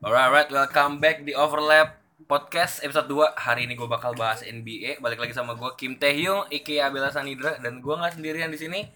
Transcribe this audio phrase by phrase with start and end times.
[0.00, 5.20] Alright, welcome back di Overlap Podcast episode 2 Hari ini gue bakal bahas NBA Balik
[5.20, 8.88] lagi sama gue Kim Taehyung, Iki Abela Sanidra Dan gue gak sendirian di sini.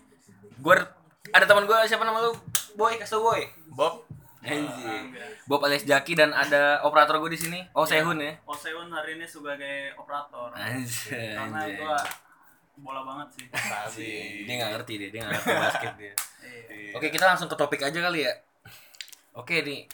[0.57, 0.81] Gue
[1.29, 2.33] ada teman gue siapa nama lu?
[2.73, 3.45] Boy, kasih Boy
[3.77, 4.09] Bob
[4.41, 5.13] Anjing.
[5.45, 7.61] Bob alias Jaki dan ada operator gue di sini.
[7.77, 8.41] Oh, Sehun ya.
[8.49, 11.37] Oseun hari ini sebagai operator Anjing.
[11.37, 12.01] karena gua
[12.81, 14.09] bola banget sih Sabi
[14.49, 16.15] Dia gak ngerti dia, dia gak ngerti basket dia.
[16.49, 16.97] Iya.
[16.97, 18.33] Oke, kita langsung ke topik aja kali ya.
[19.37, 19.85] Oke nih.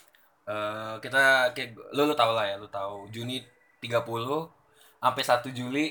[0.42, 3.40] Eh, kita kayak lu lu tau lah ya, lu tahu Juni
[3.78, 4.04] 30
[4.98, 5.86] sampai 1 Juli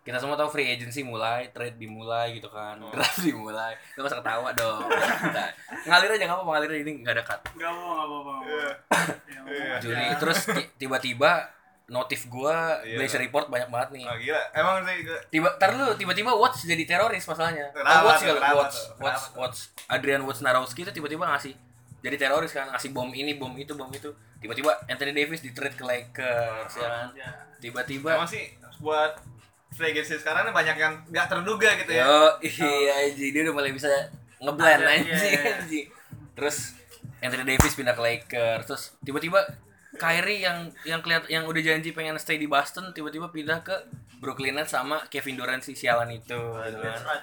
[0.00, 2.76] kita semua tahu free agency mulai, trade dimulai gitu kan.
[2.92, 3.72] Draft dimulai.
[3.96, 4.84] Lu gak usah ketawa dong.
[5.32, 5.48] Nah,
[5.82, 7.40] ngalir aja enggak apa-apa, ngalir aja, ini enggak ada cut.
[7.54, 9.74] Gak apa nggak apa apa Iya.
[9.80, 11.48] Juni terus ti- tiba-tiba
[11.86, 12.96] notif gua Iya.
[12.96, 14.04] Blazer report banyak banget nih.
[14.04, 17.64] Oh gila, emang sih gue Tiba tar lu tiba-tiba Watch jadi teroris masalahnya.
[17.70, 18.76] Kenapa Oh, Watch Kenapa Watch?
[18.98, 19.22] Watch?
[19.34, 19.58] Watch.
[19.88, 21.56] Adrian Watch Narowski itu tiba-tiba ngasih
[22.04, 24.12] jadi teroris kan, ngasih bom ini, bom itu, bom itu.
[24.36, 27.08] Tiba-tiba Anthony Davis di trade ke Lakers ya kan.
[27.16, 28.52] ya Tiba-tiba Emang sih
[28.84, 29.16] buat
[29.72, 33.72] free agency sekarang banyak yang nggak terduga gitu ya Yo, iya anjing dia udah mulai
[33.72, 33.88] bisa
[34.38, 35.08] ngeblend anjing.
[35.08, 35.52] iya, iya.
[35.64, 35.86] anjing.
[36.36, 36.56] Terus
[37.24, 39.40] Anthony Davis pindah ke Lakers, terus tiba-tiba
[39.96, 43.72] Kyrie yang yang kelihat yang udah janji pengen stay di Boston tiba-tiba pindah ke
[44.24, 46.40] Brooklyn Nets sama Kevin Durant si sialan itu.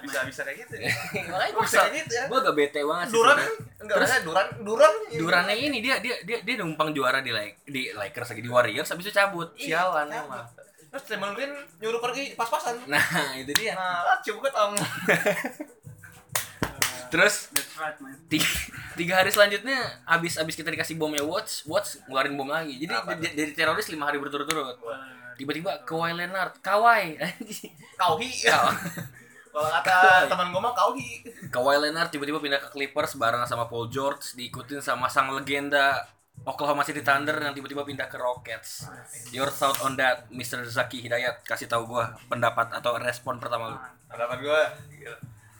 [0.00, 0.86] bisa bisa kayak gitu ya
[1.34, 2.24] Makanya gue Bisa kayak gitu ya.
[2.26, 3.12] Gue agak bete banget sih.
[3.12, 3.50] Duran sebenarnya.
[3.76, 7.60] enggak Terus- bisa Duran Duran Durannya ini dia dia dia dia numpang juara di Lake,
[7.64, 9.50] di Lakers lagi di Warriors habis itu cabut.
[9.54, 10.46] Iya, Sialan emang.
[10.88, 13.00] terus Draymond Green nyuruh pergi pas-pasan Nah,
[13.40, 13.72] itu dia.
[13.72, 14.72] nah coba ketong
[17.08, 18.48] Terus right tiga,
[18.94, 22.76] tiga hari selanjutnya habis habis kita dikasih bomnya Watch, Watch ngeluarin bom lagi.
[22.78, 22.92] Jadi
[23.32, 24.80] dari teroris lima hari berturut-turut.
[25.42, 27.18] Tiba-tiba Kawhi Leonard, Kawhi,
[27.98, 28.30] Kawhi.
[29.52, 31.20] kalau kata teman gue mah kauhi
[31.52, 36.00] Kawhi Leonard tiba-tiba pindah ke Clippers bareng sama Paul George, diikutin sama sang legenda
[36.48, 38.88] Oklahoma City Thunder yang tiba-tiba pindah ke Rockets.
[39.30, 40.64] Your thought on that, Mr.
[40.64, 41.44] Zaki Hidayat?
[41.44, 43.78] Kasih tahu gua pendapat atau respon pertama lu.
[44.08, 44.62] pendapat gue.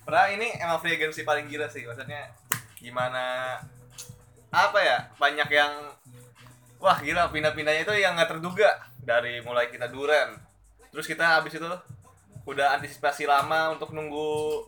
[0.03, 2.33] Padahal ini emang free agency paling gila sih maksudnya
[2.81, 3.57] gimana
[4.51, 5.73] apa ya banyak yang
[6.83, 10.35] wah gila pindah-pindahnya itu yang nggak terduga dari mulai kita duren
[10.91, 11.71] terus kita habis itu
[12.43, 14.67] udah antisipasi lama untuk nunggu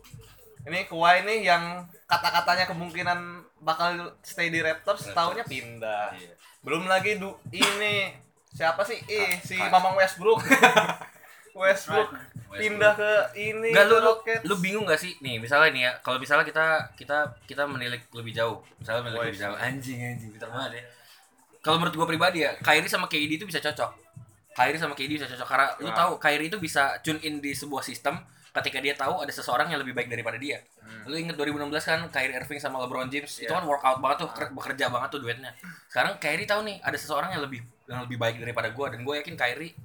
[0.65, 6.15] ini Kawhi nih yang kata-katanya kemungkinan bakal stay di Raptors tahunya pindah
[6.63, 8.15] belum lagi du ini
[8.55, 10.39] siapa sih eh si Mamang Westbrook
[11.51, 12.15] Westbrook
[12.55, 14.13] pindah ke ini Enggak lu, lu,
[14.47, 15.11] lu bingung gak sih?
[15.19, 18.63] Nih, misalnya nih ya, kalau misalnya kita kita kita menilik lebih jauh.
[18.79, 19.57] Misalnya menilik lebih jauh.
[19.59, 20.83] Anjing anjing, pintar banget ya.
[21.65, 23.91] Kalau menurut gua pribadi ya, Kyrie sama KD itu bisa cocok.
[24.53, 25.97] Kyrie sama KD bisa cocok karena lu Nah.
[25.97, 28.21] tahu Kyrie itu bisa tune in di sebuah sistem
[28.53, 30.63] ketika dia tahu ada seseorang yang lebih baik daripada dia.
[31.03, 33.51] Lu inget 2016 kan Kyrie Irving sama LeBron James itu Iya.
[33.51, 35.51] kan workout banget tuh, ker- bekerja banget tuh duetnya.
[35.89, 39.13] Sekarang Kyrie tahu nih ada seseorang yang lebih yang lebih baik daripada gua dan gue
[39.15, 39.75] yakin Kyrie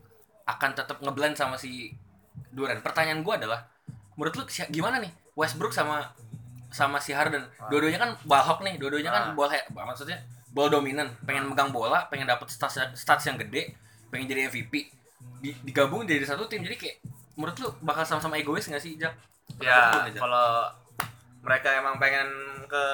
[0.46, 1.90] akan tetap ngeblend sama si
[2.48, 2.78] Durant.
[2.78, 3.66] Pertanyaan gua adalah
[4.14, 6.06] menurut lu gimana nih Westbrook sama
[6.68, 7.42] sama si Harden?
[7.66, 9.34] Dua-duanya kan balhok nih, dua-duanya kan Ah.
[9.34, 9.50] bola
[9.84, 13.74] maksudnya bola dominan, pengen megang bola, pengen dapet stats stats yang gede,
[14.10, 14.90] pengen jadi MVP.
[15.40, 16.96] Di- digabung jadi satu tim jadi kayak
[17.36, 19.16] menurut lu bakal sama-sama egois gak sih Jack?
[19.60, 20.20] ya Jak?
[20.20, 20.68] kalau
[21.42, 22.28] mereka emang pengen
[22.68, 22.84] ke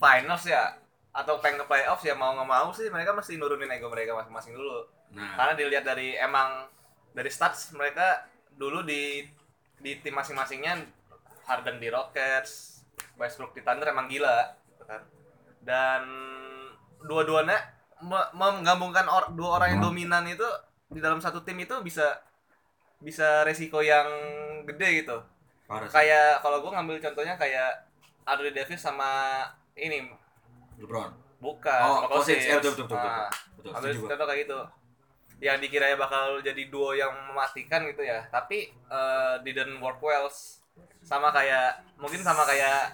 [0.00, 0.76] finals ya
[1.10, 4.54] atau pengen ke playoffs ya mau nggak mau sih mereka mesti nurunin ego mereka masing-masing
[4.56, 6.70] dulu Nah, karena dilihat dari emang
[7.10, 9.26] dari stats mereka dulu di
[9.82, 10.86] di tim masing-masingnya
[11.50, 12.86] Harden di Rockets
[13.18, 15.02] Westbrook di Thunder emang gila gitu kan
[15.66, 16.02] dan
[17.02, 17.56] dua-duanya
[18.00, 20.44] me- menggabungkan or- dua orang yang dominan itu
[20.86, 22.18] di dalam satu tim itu bisa
[22.98, 24.04] bisa resiko yang
[24.64, 25.16] gede gitu
[25.64, 25.94] parah sih.
[25.94, 27.88] kayak kalau gue ngambil contohnya kayak
[28.22, 29.40] Anthony Davis sama
[29.72, 30.12] ini
[30.76, 31.08] LeBron.
[31.38, 32.08] bukan Oh, sama.
[32.10, 32.42] Cousins.
[32.42, 34.60] Eh, betul, betul, betul, Nah, Betul, ambil contoh kayak gitu
[35.40, 40.28] yang dikiranya bakal jadi duo yang mematikan gitu ya tapi eh, didn't work well
[41.00, 42.92] sama kayak mungkin sama kayak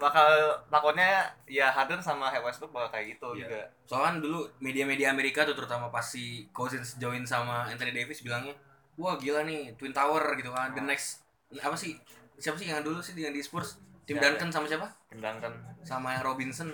[0.00, 0.26] bakal
[0.66, 1.10] takutnya
[1.44, 3.40] ya Harden sama Westbrook bakal kayak gitu Iya.
[3.44, 8.18] juga Soalnya kan dulu media-media Amerika tuh terutama pas si Cousins join sama Anthony Davis
[8.20, 8.56] bilangnya,
[8.96, 10.72] wah gila nih Twin Tower gitu kan.
[10.72, 10.88] The Oh.
[10.88, 11.22] next
[11.54, 12.00] apa sih?
[12.34, 13.76] Siapa sih yang dulu sih yang di Spurs?
[14.02, 14.26] Tim Siapa?
[14.32, 14.88] Duncan sama siapa?
[15.06, 15.52] kendang kan
[15.82, 16.72] Sama yang Robinson.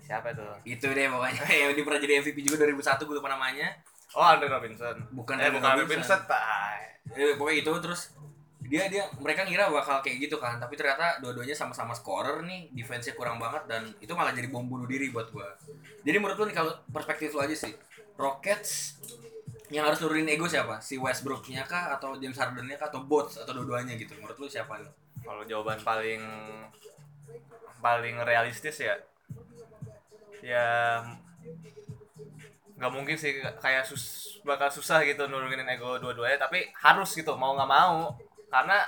[0.00, 0.44] siapa itu
[0.78, 1.42] Itu deh pokoknya.
[1.60, 3.68] yang dia pernah jadi MVP juga 2001 gue lupa namanya.
[4.12, 6.20] oh Andre Robinson Bukan eh Andre bukan Robinson.
[6.20, 6.20] Robinson.
[7.12, 8.02] Eh, pokoknya itu terus
[8.66, 13.18] dia dia mereka ngira bakal kayak gitu kan tapi ternyata dua-duanya sama-sama scorer nih defense-nya
[13.18, 15.54] kurang banget dan itu malah jadi bom bunuh diri buat gua.
[16.02, 17.74] Jadi menurut lu nih kalau perspektif lu aja sih
[18.16, 19.00] Rockets
[19.72, 20.84] yang harus nurunin ego siapa?
[20.84, 24.12] Si Westbrook-nya kah atau James Harden-nya kah atau both atau dua-duanya gitu?
[24.20, 24.92] Menurut lu siapa nih?
[25.24, 26.20] Kalau jawaban paling
[27.82, 28.94] paling realistis ya
[30.42, 30.66] ya
[32.78, 37.54] nggak mungkin sih kayak sus bakal susah gitu nurunin ego dua-duanya tapi harus gitu mau
[37.54, 38.10] nggak mau
[38.52, 38.78] karena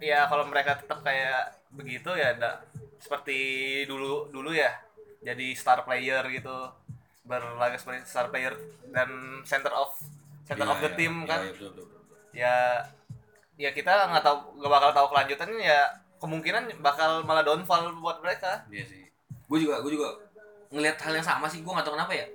[0.00, 2.60] ya kalau mereka tetap kayak begitu ya da-
[2.98, 3.38] seperti
[3.84, 4.72] dulu dulu ya
[5.20, 6.56] jadi star player gitu
[7.24, 8.52] berlaga seperti star player
[8.92, 9.08] dan
[9.44, 9.92] center of
[10.44, 12.00] center of the Iya, team iya, kan betul, betul, betul.
[12.32, 12.54] ya
[13.54, 15.80] ya kita nggak tahu nggak bakal tahu kelanjutannya ya
[16.18, 19.02] kemungkinan bakal malah downfall buat mereka Iya sih.
[19.44, 20.08] Gue juga gue juga
[20.72, 21.60] ngelihat hal yang sama sih.
[21.60, 22.26] Gue nggak tahu kenapa ya.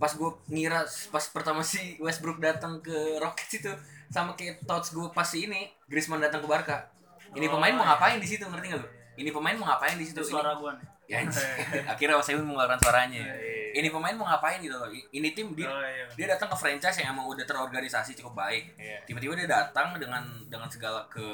[0.00, 0.82] Pas gue ngira
[1.12, 3.72] pas pertama si Westbrook datang ke Rockets itu
[4.08, 6.88] sama kayak thoughts gue pas ini Griezmann datang ke Barca.
[7.28, 7.92] Ini Oh, pemain mau iya.
[7.92, 8.88] ngapain di situ ngerti gak lu?
[9.18, 10.20] Ini pemain mau ngapain di situ?
[10.24, 10.86] Itu suara gua nih.
[11.08, 11.24] Ya,
[11.92, 13.20] akhirnya Oseun mengeluarkan suaranya.
[13.36, 13.80] Iya.
[13.80, 14.88] Ini pemain mau ngapain gitu loh?
[14.88, 16.04] Ini tim dia Oh iya.
[16.16, 18.76] dia datang ke franchise yang emang udah terorganisasi cukup baik.
[18.76, 19.04] Iya.
[19.08, 21.24] Tiba-tiba dia datang dengan dengan segala ke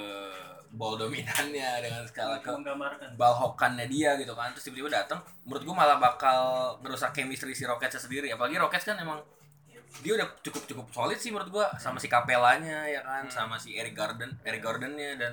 [0.74, 2.50] ball dominannya, dengan segala ke
[3.14, 6.38] balhokannya dia gitu kan terus tiba-tiba datang menurut gua malah bakal
[6.82, 9.22] ngerusak chemistry si Rockets sendiri apalagi Rockets kan emang
[10.02, 11.66] dia udah cukup cukup solid sih menurut gua.
[11.78, 13.30] Sama si Capellanya ya kan?
[13.30, 15.32] Sama si Eric Garden Eric Gardennya dan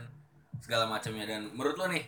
[0.61, 1.25] segala macamnya.
[1.25, 2.05] Dan menurut lo nih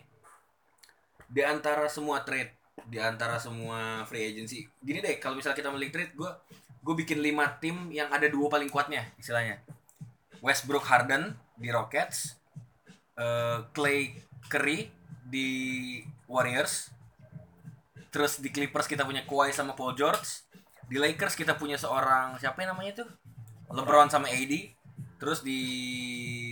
[1.26, 2.54] di antara semua trade
[2.84, 6.36] di antara semua free agency gini deh kalau misalnya kita milik trade gua
[6.84, 9.64] gue bikin lima tim yang ada dua paling kuatnya istilahnya.
[10.44, 12.36] Westbrook Harden di Rockets
[13.16, 14.20] eh, Clay
[14.52, 14.92] Curry
[15.24, 15.48] di
[16.28, 16.92] Warriors
[18.12, 20.43] terus di Clippers kita punya Kawhi sama Paul George
[20.94, 23.04] di Lakers kita punya seorang siapa yang namanya itu
[23.74, 24.70] LeBron sama AD
[25.18, 25.58] terus di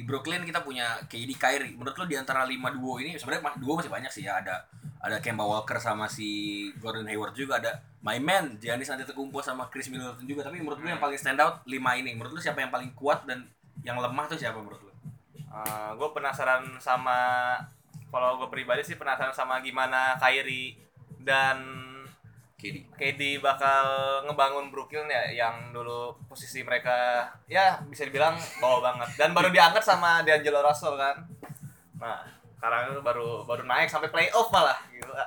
[0.03, 1.79] Brooklyn kita punya KD Kyrie.
[1.79, 4.43] Menurut lo di antara lima duo ini sebenarnya duo masih banyak sih ya.
[4.43, 4.67] Ada
[4.99, 7.63] ada Kemba Walker sama si Gordon Hayward juga.
[7.63, 10.51] Ada my man Giannis Antetokounmpo sama Chris Middleton juga.
[10.51, 12.17] Tapi menurut gue yang paling stand out lima ini.
[12.17, 13.47] Menurut lo siapa yang paling kuat dan
[13.87, 14.93] yang lemah tuh siapa menurut lo
[15.93, 17.19] gue Eh, penasaran sama
[18.09, 20.81] kalau gue pribadi sih penasaran sama gimana Kyrie
[21.21, 21.61] dan
[22.63, 23.87] KD KD bakal
[24.23, 29.19] ngebangun Brooklyn ya yang dulu posisi mereka ya bisa dibilang bawah banget.
[29.19, 31.27] Dan baru diangkat sama D'Angelo Russell kan.
[31.99, 32.23] Nah
[32.55, 34.79] sekarang itu baru baru naik sampai playoff malah.
[34.95, 35.27] Gila.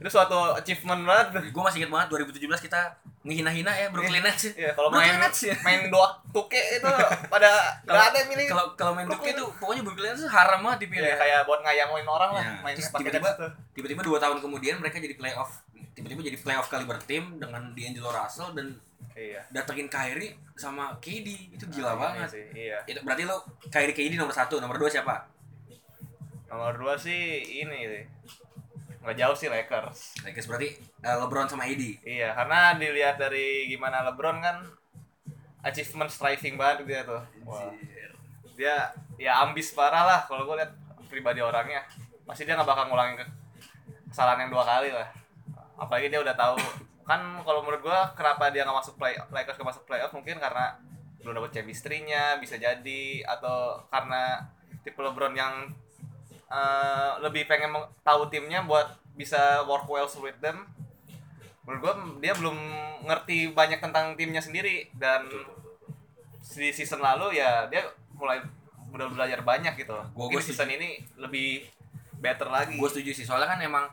[0.00, 1.52] Itu suatu achievement banget.
[1.52, 2.80] Gue masih inget banget 2017 kita
[3.22, 4.50] ngehina-hina ya Brooklyn Nets.
[4.50, 5.54] Iya, kalau main Nets ya.
[5.62, 6.88] main doa tuke itu
[7.30, 9.06] pada nggak ada milih kalau kalau main.
[9.06, 9.38] Brooklyn.
[9.38, 12.74] tuh pokoknya Brooklyn Nets haram banget dipilih ya, kayak buat ngayangin orang lah Ya, main
[12.74, 13.30] tiba-tiba
[13.78, 15.62] tiba-tiba dua tahun kemudian mereka jadi playoff
[15.92, 18.66] tiba-tiba jadi playoff kaliber tim dengan D'Angelo Russell dan
[19.12, 19.42] iya.
[19.50, 22.28] datengin Kyrie sama KD itu gila Nah, banget.
[22.28, 22.78] ini sih, iya.
[22.84, 23.36] Itu berarti lo
[23.66, 24.56] Kyrie KD nomor satu.
[24.56, 25.26] Nomor dua siapa?
[26.48, 27.20] Nomor dua sih
[27.60, 28.04] ini sih.
[29.02, 29.98] Nggak jauh sih Lakers.
[30.22, 34.56] Lakers berarti eh, LeBron sama AD Iya, karena dilihat dari gimana LeBron kan
[35.62, 37.22] achievement striving banget dia tuh.
[37.42, 37.72] Wah.
[38.54, 40.72] Dia ya ambis parah lah kalau gue lihat
[41.08, 41.82] pribadi orangnya.
[42.22, 43.32] Pasti dia nggak bakal ngulangin ke-
[44.08, 45.08] kesalahan yang dua kali lah.
[45.82, 46.54] Apalagi dia udah tahu.
[47.02, 50.14] Kan kalau menurut gua kenapa dia nggak masuk play Lakers nggak masuk playoff?
[50.14, 50.78] Mungkin karena
[51.18, 54.46] belum dapet chemistry-nya bisa jadi atau karena
[54.86, 55.66] tipe LeBron yang
[56.46, 57.74] eh, lebih pengen
[58.06, 60.70] tahu timnya buat bisa work well with them.
[61.66, 62.54] Menurut gua dia belum
[63.10, 64.86] ngerti banyak tentang timnya sendiri.
[64.94, 65.26] Dan
[66.42, 67.82] di season lalu ya dia
[68.14, 68.38] mulai
[68.94, 69.98] udah belajar banyak gitu.
[70.14, 71.66] Gua- gua season ini lebih
[72.22, 72.78] better lagi.
[72.78, 73.26] Gue setuju sih.
[73.26, 73.90] Soalnya kan emang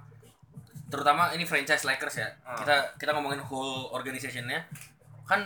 [0.90, 2.30] terutama ini franchise Lakers ya.
[2.42, 2.58] Hmm.
[2.58, 4.66] kita kita ngomongin whole organizationnya.
[5.24, 5.46] Kan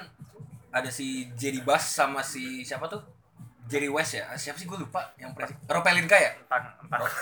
[0.69, 3.04] ada si Jerry Bass sama si siapa tuh?
[3.64, 4.28] Jerry West ya?
[4.33, 4.68] Siapa sih?
[4.68, 6.35] Gue lupa yang presi Ropelinka ya?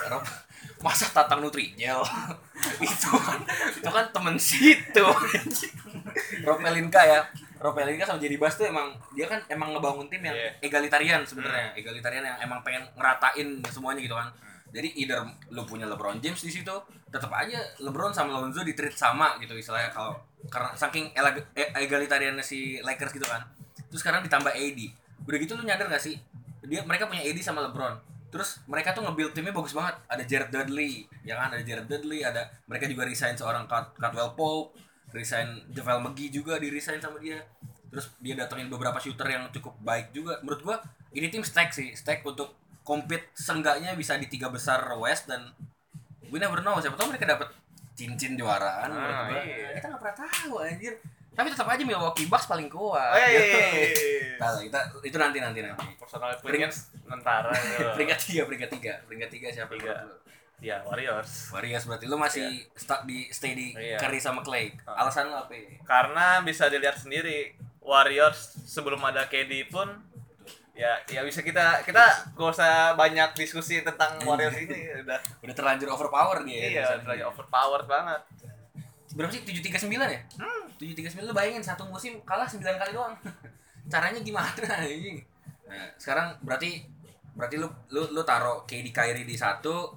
[0.09, 0.25] Ro-
[0.85, 2.01] masa tatang nutri gel
[2.81, 3.37] itu kan
[3.71, 5.05] itu kan temen situ.
[6.47, 7.21] Ropelinka ya.
[7.61, 10.49] Ropelinka sama Jerry Bass tuh emang dia kan emang ngebangun tim yang Iya.
[10.61, 11.77] egalitarian sebenarnya.
[11.77, 14.29] Egalitarian yang emang pengen ngeratain semuanya gitu kan
[14.71, 15.19] jadi either
[15.51, 16.75] lu punya LeBron James di situ
[17.11, 20.15] tetap aja LeBron sama Lonzo di treat sama gitu istilahnya kalau
[20.47, 23.45] karena saking e- egalitariannya si Lakers gitu kan.
[23.91, 24.79] Terus sekarang ditambah AD
[25.27, 26.17] udah gitu lu nyadar gak sih?
[26.65, 27.99] Dia mereka punya AD sama LeBron.
[28.31, 29.99] Terus mereka tuh nge-build timnya bagus banget.
[30.07, 31.51] Ada Jared Dudley ya kan?
[31.51, 34.79] Ada Jared Dudley ada mereka juga resign seorang Caldwell Pope
[35.11, 37.43] resign JaVale McGee juga di resign sama dia.
[37.91, 40.39] Terus dia datengin beberapa shooter yang cukup baik juga.
[40.39, 40.77] Menurut gua
[41.11, 45.53] ini tim stack sih stack untuk compete seenggaknya bisa di tiga besar West dan
[46.27, 47.49] we never know siapa tahu mereka dapat
[47.91, 49.39] cincin juaraan Ah, gua.
[49.39, 49.75] iya.
[49.75, 50.93] kita nggak pernah tahu anjir
[51.31, 54.35] tapi tetap aja Milwaukee Bucks paling kuat Hey.
[54.35, 57.87] Nah, kita itu nanti nanti nanti personal opinions mentara gitu.
[57.95, 59.93] peringkat tiga peringkat tiga peringkat tiga siapa Tiga.
[60.01, 60.15] lu?
[60.59, 63.97] ya Warriors Warriors berarti lu masih stuck di stay di Iya.
[63.97, 65.01] Curry sama Clay Ah.
[65.01, 65.77] alasan lu apa ya?
[65.81, 69.89] karena bisa dilihat sendiri Warriors sebelum ada KD pun
[70.71, 75.91] ya ya bisa kita kita gak usah banyak diskusi tentang Warriors ini udah udah terlanjur
[75.91, 77.01] overpower dia iya di sana.
[77.03, 78.21] terlalu overpowered banget
[79.15, 80.21] berapa sih 739 ya?
[80.39, 80.63] Hmm.
[80.79, 83.15] 739 lu bayangin satu musim kalah 9 kali doang.
[83.91, 85.19] Caranya gimana anjing?
[85.67, 86.87] Nah, sekarang berarti
[87.35, 89.91] berarti lu lu lu taruh KD Kyrie di satu,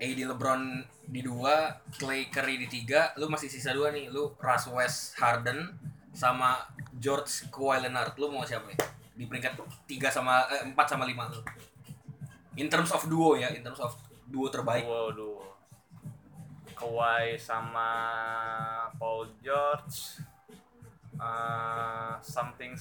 [0.00, 0.62] AD LeBron
[1.12, 5.76] di dua, Clay Curry di tiga, lu masih sisa dua nih, lu Russ West Harden
[6.16, 6.64] sama
[6.96, 8.16] George Kawhi Leonard.
[8.16, 8.80] Lu mau siapa nih?
[9.22, 9.54] Di peringkat
[9.86, 11.40] 3 sama eh, 4 sama 5 lu.
[12.58, 13.94] In terms of duo ya, in terms of
[14.26, 14.82] duo terbaik.
[14.82, 15.38] Waduh.
[16.74, 17.86] Kawhi sama
[18.98, 20.18] Paul George.
[21.22, 22.74] eh, something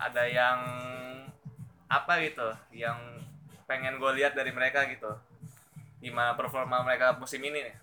[0.00, 0.58] ada yang
[1.84, 2.96] apa gitu yang
[3.68, 5.12] pengen gue lihat dari mereka gitu
[6.00, 7.76] gimana performa mereka musim ini nih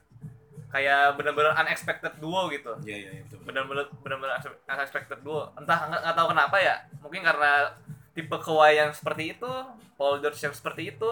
[0.71, 3.43] kayak bener-bener unexpected duo gitu Iya iya iya betul.
[3.43, 4.35] benar-benar benar-benar
[4.71, 7.75] unexpected duo entah nggak tahu kenapa ya mungkin karena
[8.15, 9.51] tipe Kawhi yang seperti itu
[9.99, 11.11] Paul George yang seperti itu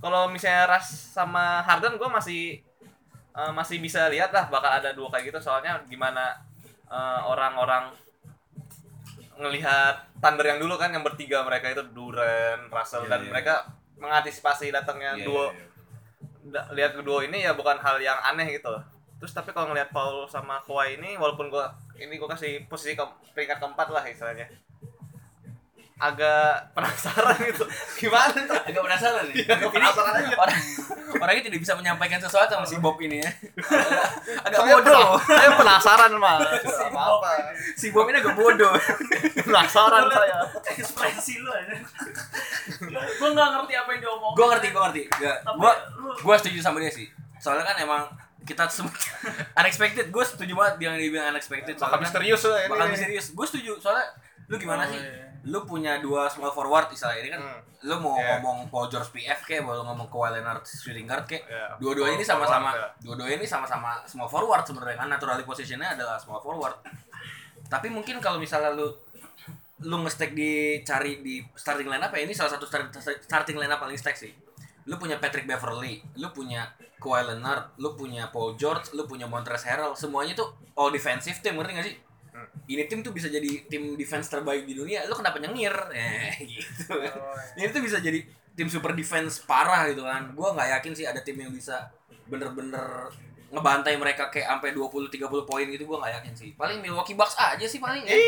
[0.00, 2.42] kalau misalnya Ras sama Harden gue masih
[3.36, 6.32] eh, masih bisa lihat lah bakal ada dua kayak gitu soalnya gimana
[6.88, 7.92] eh, orang-orang
[9.34, 13.30] ngelihat Thunder yang dulu kan yang bertiga mereka itu Duran, Russell Iya, dan iya.
[13.34, 13.54] mereka
[13.98, 15.66] mengantisipasi datangnya Iya, duo iya, iya.
[16.48, 18.72] Lihat kedua ini ya bukan hal yang aneh gitu.
[19.20, 23.04] Terus tapi kalau ngelihat Paul sama Kawhi ini walaupun gua ini gua kasih posisi ke
[23.32, 24.44] peringkat keempat lah istilahnya
[25.94, 27.62] agak penasaran gitu
[27.96, 29.34] gimana tuh agak penasaran nih.
[29.40, 30.34] Iya, agak Ini penasaran aja.
[30.34, 30.58] Orang,
[31.16, 33.30] orangnya tidak bisa menyampaikan sesuatu sama si Bob ini ya.
[34.46, 35.08] agak Saya bodoh.
[35.20, 37.30] saya penasaran mah apa apa
[37.72, 38.74] Si Bob ini agak bodoh.
[39.38, 40.36] penasaran saya
[40.68, 41.74] Ekspresi lu aja.
[43.14, 44.34] Gua nggak ngerti apa yang diomongin.
[44.34, 45.02] gue ngerti, gue ngerti.
[45.54, 45.72] Gue
[46.18, 47.06] gue setuju sama dia sih.
[47.38, 48.02] Soalnya kan emang
[48.42, 48.90] kita semua
[49.60, 50.10] unexpected.
[50.10, 51.78] Gue setuju banget yang dibilang unexpected.
[51.78, 53.26] bakal kan- misterius lah ini Bakal misterius.
[53.30, 53.78] Gue setuju.
[53.78, 54.10] Soalnya
[54.44, 54.98] lu gimana Oh, sih?
[54.98, 55.30] iya.
[55.44, 57.40] Lu punya dua small forward istilahnya ini kan.
[57.40, 57.60] Hmm.
[57.84, 58.40] Lu mau Iya.
[58.40, 61.44] ngomong Paul George PF kayak, mau ngomong Kawhi Leonard shooting guard kayak.
[61.44, 61.66] Iya.
[61.76, 62.88] Dua-duanya ini sama-sama ya.
[62.98, 66.80] dua-duanya ini sama-sama small forward sebenarnya kan naturally positionnya adalah small forward.
[67.64, 68.88] Tapi mungkin kalau misalnya lu
[69.80, 73.98] lu nge-stack di cari di starting lineup ya ini salah satu start- starting lineup paling
[73.98, 74.32] stack sih.
[74.84, 79.64] Lu punya Patrick Beverly, lu punya Kawhi Leonard, lu punya Paul George, lu punya Montrezl
[79.66, 81.96] Harrell, semuanya tuh all defensive team, ngerti gak sih?
[82.64, 85.72] Ini tim tuh bisa jadi tim defense terbaik di dunia, lu kenapa nyengir?
[85.94, 86.94] Eh, gitu.
[87.56, 88.20] Ini tuh bisa jadi
[88.54, 90.30] tim super defense parah gitu kan.
[90.32, 91.90] Gua nggak yakin sih ada tim yang bisa
[92.28, 93.10] bener-bener
[93.54, 96.50] ngebantai mereka kayak sampai 20 30 poin gitu gua nggak yakin sih.
[96.58, 98.18] Paling Milwaukee Bucks aja sih paling ya.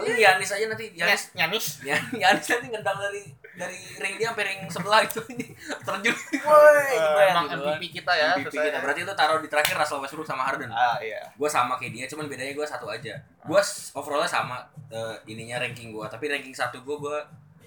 [0.00, 3.22] Paling Yanis aja nanti Yanis nyanis ya Yanis nanti ngedang dari
[3.60, 5.20] dari ring dia sampai ring sebelah itu
[5.86, 6.96] terjun woi
[7.28, 7.76] emang gitu kan.
[7.76, 8.78] MVP kita ya MVP kita.
[8.80, 10.72] Berarti itu taruh di terakhir Russell Westbrook sama Harden.
[10.72, 13.20] ah iya Gue sama kayak dia, cuman bedanya gue satu aja.
[13.44, 13.60] Gue
[13.92, 17.18] overallnya sama eh, ininya ranking gue, tapi ranking satu gue gue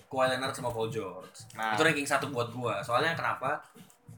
[0.10, 1.46] Kawhi Leonard sama Paul George.
[1.58, 1.74] Nah.
[1.74, 2.76] Itu ranking satu buat gue.
[2.86, 3.62] Soalnya kenapa?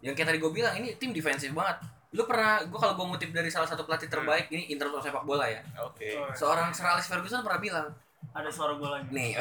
[0.05, 1.81] Yang kayak tadi gue bilang ini tim defensif banget.
[2.11, 5.01] Lu pernah, gue kalau gue ngutip dari salah satu pelatih terbaik ini in terms of
[5.01, 5.59] sepak bola ya.
[5.75, 7.89] oke Oh, Seorang Sir Alex Ferguson pernah bilang,
[8.31, 9.09] Ada suara gua lagi.
[9.09, 9.33] nih,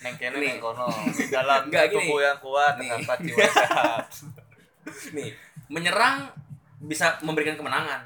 [0.00, 0.48] neng kene Nih.
[0.48, 1.96] neng kono di dalam Nggak, gini.
[2.00, 2.88] tubuh yang kuat Nih.
[2.88, 4.06] terdapat jiwa sehat
[5.16, 5.28] nih,
[5.66, 6.30] menyerang
[6.78, 8.00] bisa memberikan kemenangan.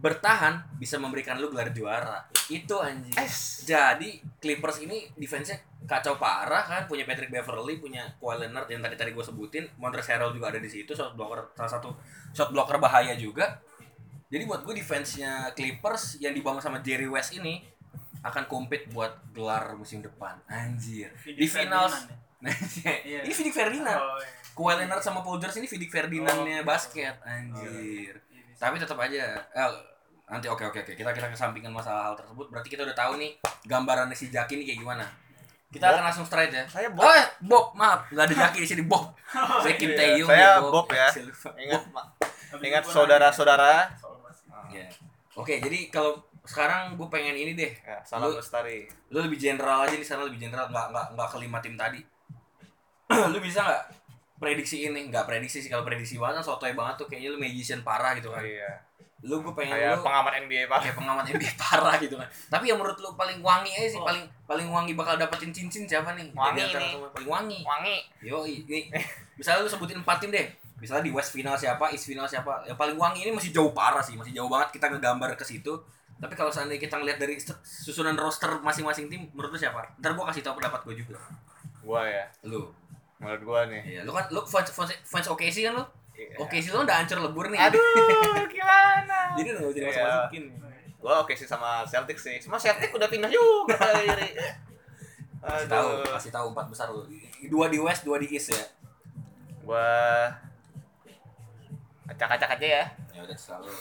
[0.00, 2.24] Bertahan bisa memberikan lu gelar juara.
[2.48, 3.12] Itu anjing.
[3.68, 8.96] Jadi Clippers ini defense-nya kacau parah kan, punya Patrick Beverly, punya Kawhi Leonard yang tadi
[8.96, 11.88] tadi gue sebutin, Montrezl Harrell juga ada di situ, shot blocker salah satu
[12.32, 13.60] shot blocker bahaya juga.
[14.30, 17.66] Jadi buat gue defense-nya Clippers yang dibangun sama Jerry West ini
[18.22, 20.38] akan compete buat gelar musim depan.
[20.46, 21.10] Anjir.
[21.24, 22.16] Di Vidic Ferdinand ya?
[23.04, 23.20] Iya.
[23.26, 24.00] ini Vidic Ferdinand.
[24.00, 24.28] Oh, iya.
[24.56, 27.16] Kawhi Leonard sama Paul George ini Vidic Ferdinandnya Oh, basket.
[27.24, 27.68] Anjir.
[27.68, 28.29] Iya, bisa.
[28.60, 29.24] Tapi tetap aja
[29.56, 29.72] eh,
[30.28, 33.34] nanti oke oke oke kita kita kesampingkan masalah hal tersebut berarti kita udah tahu nih
[33.66, 35.04] gambarannya si Jaki ini kayak gimana
[35.70, 35.94] kita Bob.
[35.98, 37.02] akan langsung straight ya Saya Bob.
[37.02, 37.10] oh
[37.42, 39.10] Bob maaf nggak ada Jaki di sini Bob
[39.64, 39.98] saya Kim iya.
[39.98, 41.08] Taeyong Saya nih, Bob ya.
[41.58, 42.06] Ingat Bob.
[42.62, 43.90] Ingat saudara-saudara.
[44.70, 44.86] Ya.
[45.34, 46.14] oke jadi kalau
[46.46, 50.22] sekarang gue pengen ini deh ya, salam Lu- lestari lu lebih general aja di sana
[50.22, 51.98] lebih general nggak nggak nggak kelima tim tadi
[53.34, 53.82] lu bisa nggak
[54.40, 58.16] prediksi ini nggak prediksi sih kalau prediksi banget sotoy banget tuh kayaknya lu magician parah
[58.16, 62.00] gitu kan iya lu gue pengen kayak lu pengamat NBA pak kayak pengamat NBA parah
[62.00, 62.24] gitu kan.
[62.24, 64.08] Tapi yang menurut lu paling wangi aja sih, Oh.
[64.08, 66.32] paling paling wangi bakal dapetin cincin siapa nih?
[66.32, 66.96] Wangi antara nih.
[67.12, 67.58] paling wangi.
[67.60, 68.88] wangi Yo, ini
[69.36, 70.48] misalnya lu sebutin empat tim deh.
[70.80, 72.64] Misalnya di West final siapa, East final siapa.
[72.64, 75.76] Yang paling wangi ini masih jauh parah sih, masih jauh banget kita ngegambar ke situ.
[76.16, 79.84] Tapi kalau seandainya kita ngeliat dari susunan roster masing-masing tim, menurut lu siapa?
[80.00, 81.20] Ntar gua kasih tau pendapat gua juga.
[81.84, 82.72] gua ya Lu.
[83.20, 85.84] Menurut gua nih Iya, lu kan lu fans fans, fans OKC kan lu?
[86.12, 86.36] Iya.
[86.36, 87.60] OKC lu udah hancur lebur nih.
[87.60, 87.80] aduh
[88.46, 89.92] gimana Jadi gak bisa Iya.
[90.26, 90.44] dimasukin.
[90.96, 94.32] gua oke sih sama Celtic sih cuma Celtic udah pindah juga dari
[95.40, 97.00] Kasih tahu, kasih tahu empat besar lu.
[97.46, 98.60] Dua di West, dua di East ya.
[99.62, 99.88] gua
[102.06, 103.72] acak-acak aja ya Ya udah selalu.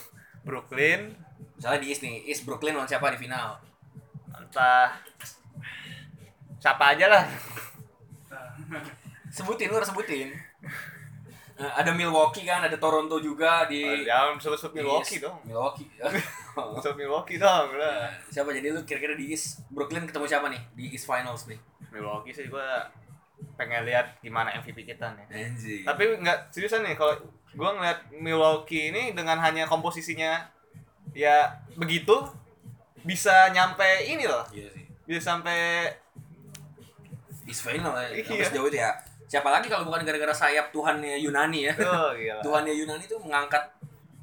[0.41, 1.19] Brooklyn
[1.55, 3.59] Misalnya di East nih, East Brooklyn lawan siapa di final?
[4.31, 4.95] Entah
[6.55, 7.23] siapa aja lah.
[9.29, 10.33] Sebutin, lu harus sebutin.
[11.59, 15.25] Eh, ada Milwaukee kan, ada Toronto juga di Jangan sebut-sebut di Milwaukee East.
[15.27, 15.37] dong.
[15.43, 15.87] Milwaukee.
[16.79, 18.07] Sebut Milwaukee dong lah.
[18.31, 21.59] siapa jadi lu kira-kira di East Brooklyn ketemu siapa nih di East Finals nih?
[21.91, 22.87] Milwaukee sih gua
[23.59, 25.25] pengen lihat gimana MVP kita nih.
[25.51, 25.83] Anjing.
[25.83, 27.19] Tapi nggak seriusan nih kalau
[27.51, 30.47] gua ngeliat Milwaukee ini dengan hanya komposisinya
[31.11, 32.23] ya begitu
[33.03, 34.47] bisa nyampe ini loh.
[34.55, 34.87] iya sih.
[35.03, 35.91] Bisa sampai
[37.43, 38.15] East Final ya.
[38.15, 38.23] Iya.
[38.23, 38.91] Sampai sejauh itu ya.
[39.29, 41.73] Siapa lagi kalau bukan gara-gara sayap Tuhannya Yunani ya.
[41.77, 42.41] oh gila.
[42.41, 43.61] Tuhannya Yunani tuh mengangkat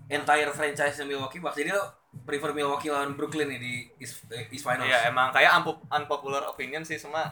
[0.06, 1.54] entire franchise Milwaukee Bucks.
[1.54, 1.82] Jadi lo
[2.22, 4.84] prefer Milwaukee lawan Brooklyn nih di East, eh, East Finals.
[4.84, 7.22] Iya emang kayak unpo- unpopular opinion sih semua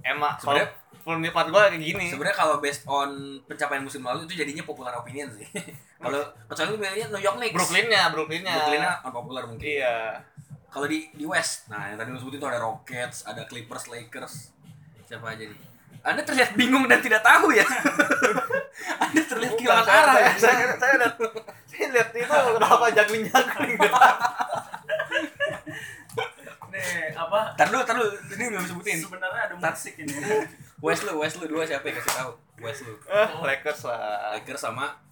[0.00, 2.06] emang kalau Sebenarnya- pendapat gua kayak gini.
[2.08, 3.10] Sebenarnya kalau based on
[3.44, 5.44] pencapaian musim lalu itu jadinya popular opinion sih.
[6.04, 7.56] kalau kecuali milihnya New York Knicks.
[7.56, 8.54] Brooklynnya, Brooklynnya.
[8.58, 9.64] Brooklynnya unpopular mungkin.
[9.64, 10.20] Iya.
[10.68, 14.34] Kalau di di West, nah yang tadi lu sebutin tuh ada Rockets, ada Clippers, Lakers.
[15.04, 15.60] Siapa aja nih?
[16.02, 17.64] Anda terlihat bingung dan tidak tahu ya.
[19.04, 20.32] Anda terlihat kehilangan Bukan, arah saya, ya.
[20.40, 21.14] saya, saya, lihat,
[21.70, 23.78] saya lihat itu kenapa juggling juggling.
[26.74, 27.40] Nih, apa?
[27.54, 28.10] Tar dulu, tar dulu.
[28.34, 28.98] Ini belum sebutin.
[28.98, 30.12] Sebenarnya ada musik ini.
[30.82, 32.30] West lu, West lu dua siapa yang kasih tahu?
[32.60, 32.98] West lu.
[33.06, 34.34] Eh, Lakers lah.
[34.36, 35.04] Lakers sama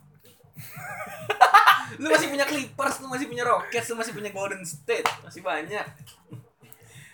[2.01, 5.87] lu masih punya Clippers, lu masih punya Rockets, lu masih punya Golden State, masih banyak.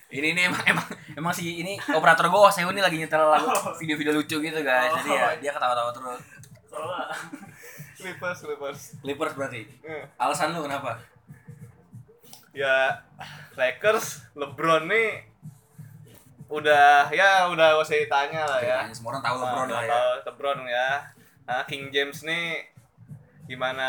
[0.08, 3.44] Ini ini emang emang emang si ini operator gue oh, Seun ini lagi nyetel lagu
[3.76, 4.88] video-video lucu gitu guys.
[5.04, 6.20] Jadi ya dia ketawa-tawa terus.
[6.68, 7.12] Soalnya
[7.98, 8.80] Clippers, Clippers.
[9.04, 9.62] Clippers berarti.
[9.84, 10.96] Eh, Alasan lu kenapa?
[12.56, 13.04] Ya
[13.52, 15.28] Lakers, LeBron nih
[16.48, 18.78] udah ya udah gak usah ditanya lah ya.
[18.96, 19.92] Semua orang tahu LeBron Nah, lah ya.
[19.92, 20.88] tahu LeBron ya.
[21.44, 22.64] Nah, King James nih
[23.44, 23.88] gimana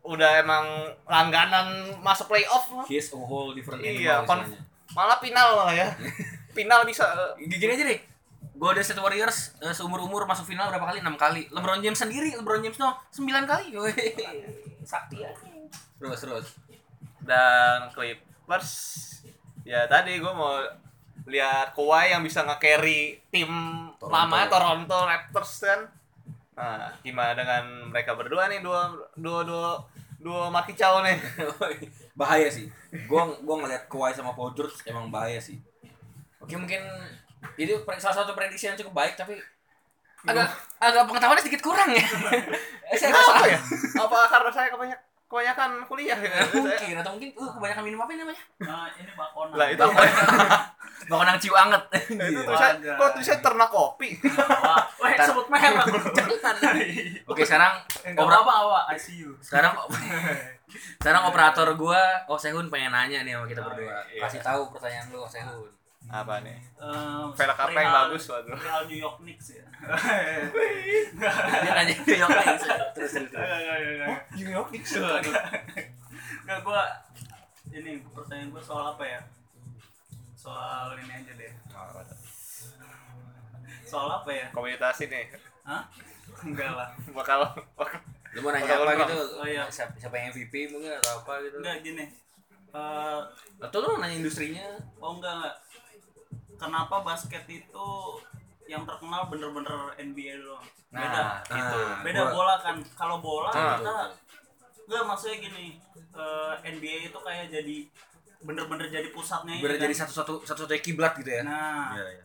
[0.00, 0.64] udah emang
[1.04, 2.88] langganan masuk playoff lah.
[2.88, 4.69] He is a whole different Iya, animal istilahnya.
[4.92, 5.88] Malah final lah ya.
[6.56, 7.06] final bisa
[7.38, 8.00] Gini aja deh.
[8.60, 11.00] Golden State Warriors eh, seumur-umur masuk final berapa kali?
[11.00, 11.42] 6 kali.
[11.48, 13.72] LeBron James sendiri, LeBron James no 9 kali.
[14.84, 15.32] Sakti ya.
[15.96, 16.46] Terus terus.
[17.20, 18.70] dan Clippers
[19.62, 20.56] ya tadi gue mau
[21.28, 23.46] lihat Kawhi yang bisa nge-carry tim
[24.00, 24.08] Toronto.
[24.10, 25.80] lama Toronto Raptors kan
[26.56, 29.70] nah gimana dengan mereka berdua nih dua dua dua
[30.18, 31.16] dua makicau nih
[32.20, 32.68] bahaya sih.
[33.08, 35.56] Gua gua ngeliat Kawhi sama Paul George emang bahaya sih.
[36.44, 36.84] Oke mungkin
[37.56, 39.40] itu salah satu prediksi yang cukup baik tapi
[40.28, 42.04] agak agak pengetahuannya sedikit kurang ya.
[43.00, 43.60] Saya rasa ya
[44.02, 48.20] apa karena saya kebanyak kebanyakan kuliah ya mungkin atau mungkin uh, kebanyakan minum apa ini
[48.26, 48.42] namanya?
[48.66, 49.54] nah, ini bakona.
[49.54, 49.86] lah itu
[51.02, 51.80] Bakonang ciu anget.
[52.10, 52.94] itu tulisan Wajar.
[52.94, 54.84] kok tulisan ternak kopi Wah,
[55.16, 55.72] sebut merek.
[57.30, 58.84] Oke sekarang Enggak opera- apa-apa, awak.
[58.86, 59.32] I see you.
[59.38, 59.72] sekarang
[61.00, 64.02] sekarang operator gua Oh Sehun pengen nanya nih sama kita Oh, berdua.
[64.06, 64.20] iya.
[64.22, 65.70] Kasih tahu pertanyaan lu Oh Sehun.
[66.06, 68.50] apa nih Ehm, Velg apa yang bagus, waduh?
[68.52, 69.64] perihal New York Knicks ya.
[71.60, 72.64] Dia nanya ke York Knicks.
[72.92, 73.30] Terus terus.
[73.30, 74.18] terus.
[74.32, 74.90] New York Knicks
[76.40, 76.82] Enggak gua
[77.70, 79.20] ini pertanyaan gua soal apa ya?
[80.40, 81.52] Soal ini aja deh.
[83.82, 84.46] Soal apa ya?
[84.50, 85.28] komunitas ini
[85.62, 85.82] Hah?
[86.40, 86.88] Enggak lah.
[87.12, 88.00] bakal bakal
[88.30, 89.14] Lu mau nanya apa gitu?
[89.34, 89.66] Oh, iya.
[89.66, 91.58] Siapa, siapa yang MVP mungkin atau apa gitu?
[91.58, 92.04] Enggak gini.
[92.70, 93.20] Eh,
[93.58, 94.64] Atau lu mau nanya industrinya?
[94.96, 95.56] oh enggak enggak.
[96.54, 97.88] Kenapa basket itu
[98.64, 100.62] yang terkenal bener-bener NBA doang?
[100.88, 101.10] Beda.
[101.10, 101.78] Nah, gitu.
[102.00, 102.76] Beda Gua- bola kan.
[102.94, 103.76] Kalau bola Ah.
[103.76, 103.94] kita
[104.86, 105.66] enggak maksudnya gini.
[106.10, 107.76] eh, NBA itu kayak jadi
[108.40, 109.82] bener-bener jadi pusatnya ini Biar kan.
[109.82, 111.42] jadi satu-satu satu-satunya kiblat gitu ya.
[111.42, 112.24] Nah, Iya, iya.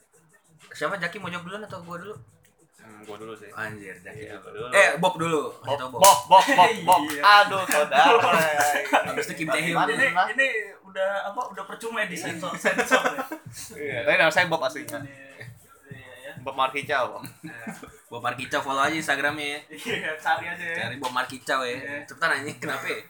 [0.72, 2.16] Siapa Jaki mau jawab duluan atau gua dulu?
[2.76, 4.22] hmm, gua dulu sih Anjir, Jaki.
[4.24, 4.60] Iya, dulu.
[4.62, 4.68] gua dulu.
[4.74, 5.42] Eh, Bob dulu.
[5.60, 6.04] Bob, Bob, Bob.
[6.30, 7.02] Bob, Bob, Bob.
[7.06, 7.22] Iya.
[7.22, 8.32] Aduh, saudara.
[9.08, 9.76] Habis itu Kim Tae Hyun.
[9.86, 10.48] Ini ini
[10.86, 13.24] udah apa udah percuma di sensor sensor ya.
[13.76, 15.04] Iya, tapi nama saya Bob aslinya.
[15.04, 15.46] Iya ya.
[16.40, 17.20] Bob Markicau.
[18.06, 19.60] Bob Markicau follow aja Instagramnya ya.
[19.68, 20.76] Iya, cari aja ya.
[20.80, 21.76] Cari Bob Markicau ya.
[21.76, 21.96] Iya.
[22.06, 23.02] Cepetan nanya kenapa ya?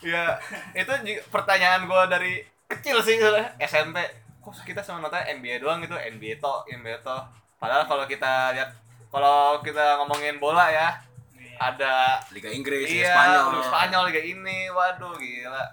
[0.00, 0.36] Iya,
[0.72, 0.92] itu
[1.28, 3.16] pertanyaan gua dari kecil sih.
[3.58, 3.96] SMP.
[4.40, 7.16] Kok kita sama nonton NBA doang gitu, NBA to, NBA to.
[7.56, 8.70] Padahal kalau kita lihat
[9.08, 10.88] kalau kita ngomongin bola ya,
[11.32, 11.56] Iya.
[11.56, 11.94] ada
[12.30, 13.44] Liga Inggris, Liga iya, Spanyol.
[13.48, 15.64] Liga Spanyol Liga ini, waduh gila.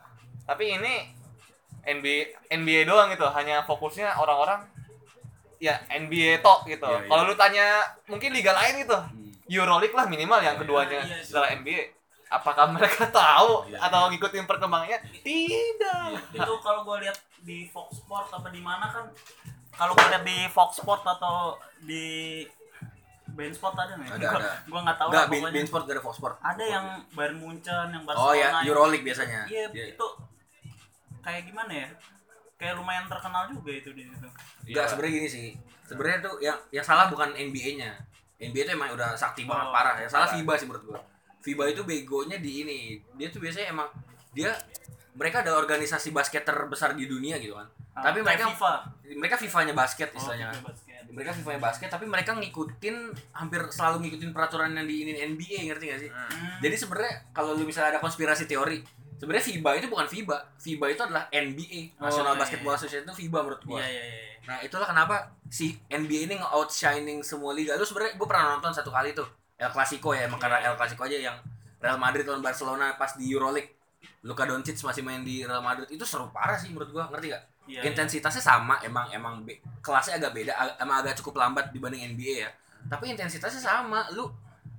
[0.44, 0.94] Tapi ini
[1.84, 4.64] NBA NBA doang gitu, hanya fokusnya orang-orang
[5.60, 6.88] ya NBA tok gitu.
[6.88, 7.04] Iya.
[7.06, 9.32] Kalau lu tanya mungkin liga lain gitu, Hmm.
[9.44, 11.24] Euroleague lah minimal yang Iya, keduanya iya, iya.
[11.24, 11.84] setelah NBA.
[12.34, 15.00] Apakah mereka tahu Iya, atau ngikutin perkembangannya?
[15.22, 16.10] Tidak.
[16.34, 19.06] itu kalau gue lihat di Fox Sport apa di mana kan
[19.72, 22.42] kalau gue lihat di Fox Sport atau di
[23.30, 24.06] Band Sport ada nih.
[24.08, 24.52] Ada, gua, ada.
[24.64, 25.50] Gua nggak tahu Bein pokoknya.
[25.52, 26.36] Bein Sport gak ada Fox Sport.
[26.40, 28.30] Ada yang Bayern Munchen, yang Barcelona.
[28.30, 29.42] Oh ya, Euroleague biasanya.
[29.46, 29.86] Iya, Iya.
[29.92, 30.08] itu
[31.20, 31.88] kayak gimana ya?
[32.56, 34.28] Kayak lumayan terkenal juga itu di situ.
[34.64, 35.48] Enggak, sebenarnya gini sih.
[35.84, 37.92] Sebenarnya tuh yang yang salah bukan NBA-nya.
[38.38, 39.96] NBA itu emang udah sakti banget Oh, parah.
[39.98, 40.28] Yang salah.
[40.30, 41.00] FIBA sih menurut gua.
[41.44, 42.80] FIBA itu begonya di ini.
[43.20, 43.92] Dia tuh biasanya emang
[44.32, 44.56] dia
[45.14, 47.68] mereka ada organisasi basket terbesar di dunia gitu kan.
[47.94, 48.74] Ah, tapi mereka FIFA.
[49.14, 50.56] mereka FIFA-nya basket Oh, istilahnya kan.
[50.58, 51.02] FIFA basket.
[51.14, 52.96] Mereka FIFA-nya basket tapi mereka ngikutin
[53.38, 56.10] hampir selalu ngikutin peraturan yang di ini NBA ngerti gak sih?
[56.10, 56.58] Hmm.
[56.58, 58.82] Jadi sebenarnya kalau lu misalnya ada konspirasi teori,
[59.22, 60.38] sebenarnya FIBA itu bukan FIBA.
[60.58, 62.80] FIBA itu adalah NBA, Oh, National iya, Basketball iya.
[62.82, 63.78] Association itu FIBA menurut gua.
[63.78, 64.34] Iya, iya, iya.
[64.44, 65.16] Nah itulah kenapa
[65.54, 67.78] si NBA ini nge-outshining semua liga.
[67.78, 71.04] Lu sebenarnya gue pernah nonton satu kali tuh El Clasico ya, emang karena El Clasico
[71.04, 71.38] aja yang
[71.78, 73.76] Real Madrid lawan Barcelona pas di Euroleague.
[74.24, 77.44] Luka Doncic masih main di Real Madrid itu seru parah sih menurut gua, ngerti gak?
[77.64, 82.04] Iya, Intensitasnya sama, emang emang be- kelasnya agak beda, ag- emang agak cukup lambat dibanding
[82.10, 82.50] NBA ya.
[82.86, 84.08] Tapi intensitasnya sama.
[84.12, 84.28] Lu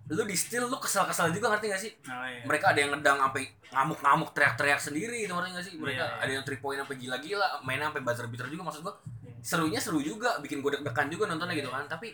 [0.04, 1.92] lu di steal lu kesal-kesal juga ngerti gak sih?
[2.04, 2.44] Oh, iya.
[2.44, 5.74] Mereka ada yang ngedang sampai ngamuk-ngamuk teriak-teriak sendiri itu ngerti gak sih?
[5.74, 6.20] Mereka Iya, iya.
[6.20, 8.94] ada yang three point sampai gila-gila, mainnya sampai buzzer beater juga maksud gua.
[9.40, 11.84] Serunya seru juga, bikin gue deg-degan juga nontonnya gitu kan.
[11.84, 12.12] Tapi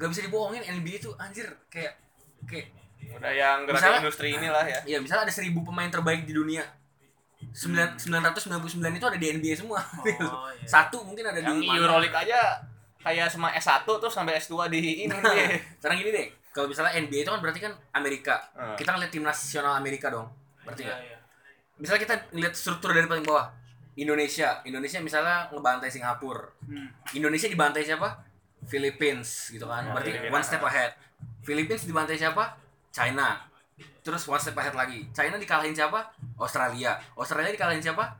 [0.00, 1.92] gak bisa dibohongin NBA itu anjir kayak
[2.42, 2.72] kayak
[3.10, 4.80] Udah yang gerak Misalnya- industri inilah ya.
[4.86, 6.64] ya misalnya ada seribu pemain terbaik di dunia.
[7.50, 9.80] Sembilan sembilan ratus sembilan puluh sembilan itu ada di NBA semua.
[9.80, 10.20] Oh, iya.
[10.62, 11.68] Satu mungkin ada Yang di.
[11.70, 12.60] Euroleague aja
[13.00, 15.32] kayak sama S1 terus sampai S2 di ini Nah,
[15.80, 18.36] sekarang gini deh, kalau misalnya NBA itu kan berarti kan Amerika.
[18.52, 18.76] Hmm.
[18.76, 20.28] Kita ngeliat tim nasional Amerika dong.
[20.62, 21.00] Berarti Iya, nggak?
[21.02, 21.18] iya.
[21.76, 23.48] Misalnya kita ngeliat struktur dari paling bawah.
[23.96, 26.44] Indonesia, Indonesia misalnya ngebantai Singapura.
[26.62, 26.88] Hmm.
[27.10, 28.20] Indonesia dibantai siapa?
[28.66, 29.88] Philippines gitu kan.
[29.88, 30.34] Oh, Berarti Filipina.
[30.36, 30.90] one step ahead.
[31.40, 32.56] Philippines dibantai siapa?
[32.92, 33.40] China.
[34.04, 35.08] Terus one step ahead lagi.
[35.12, 36.12] China dikalahin siapa?
[36.36, 37.00] Australia.
[37.16, 38.16] Australia dikalahin siapa?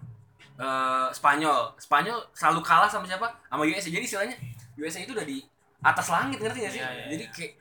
[0.60, 1.72] Eh, Spanyol.
[1.76, 3.28] Spanyol selalu kalah sama siapa?
[3.48, 3.88] Sama USA.
[3.88, 4.36] Jadi istilahnya
[4.76, 5.44] USA itu udah di
[5.80, 6.80] atas langit ngerti gak sih?
[6.84, 7.32] Iya, iya, jadi iya.
[7.32, 7.52] kayak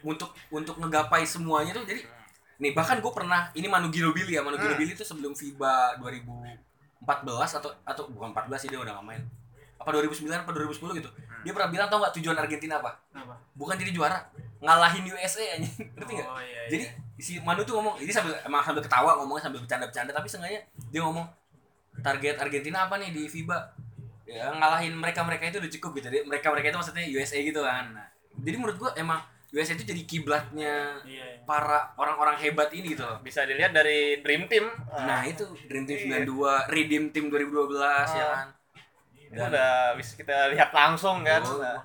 [0.00, 2.00] untuk untuk ngegapai semuanya tuh jadi
[2.56, 4.64] nih bahkan gue pernah ini Manu Ginobili ya Manu Hmm.
[4.64, 9.22] Ginobili itu sebelum FIBA 2014 atau atau bukan 14 sih dia udah gak main
[9.76, 11.10] apa 2009 apa 2010 gitu
[11.46, 13.34] dia pernah bilang tau nggak tujuan Argentina apa Kenapa?
[13.54, 14.18] bukan jadi juara
[14.58, 16.68] ngalahin USA aja ngerti nggak Oh, iya, iya.
[16.68, 16.84] jadi
[17.16, 20.58] si Manu tuh ngomong ini sambil emang sambil ketawa ngomongnya sambil bercanda-bercanda tapi sengaja
[20.90, 21.24] dia ngomong
[21.96, 23.58] target Argentina apa nih di FIBA
[24.26, 27.62] ya ngalahin mereka mereka itu udah cukup gitu jadi mereka mereka itu maksudnya USA gitu
[27.62, 28.06] kan Nah,
[28.36, 31.40] jadi menurut gua emang USA itu jadi kiblatnya Iya, iya.
[31.42, 34.66] para orang-orang hebat ini gitu loh Bisa dilihat dari Dream Team.
[34.92, 36.26] nah itu Dream Team Iya.
[36.26, 37.86] 92 Redeem Team 2012 ya
[38.20, 38.32] Ah.
[38.34, 38.48] kan
[39.28, 41.40] itu udah bisa kita lihat langsung kan.
[41.40, 41.80] Oh, Nah,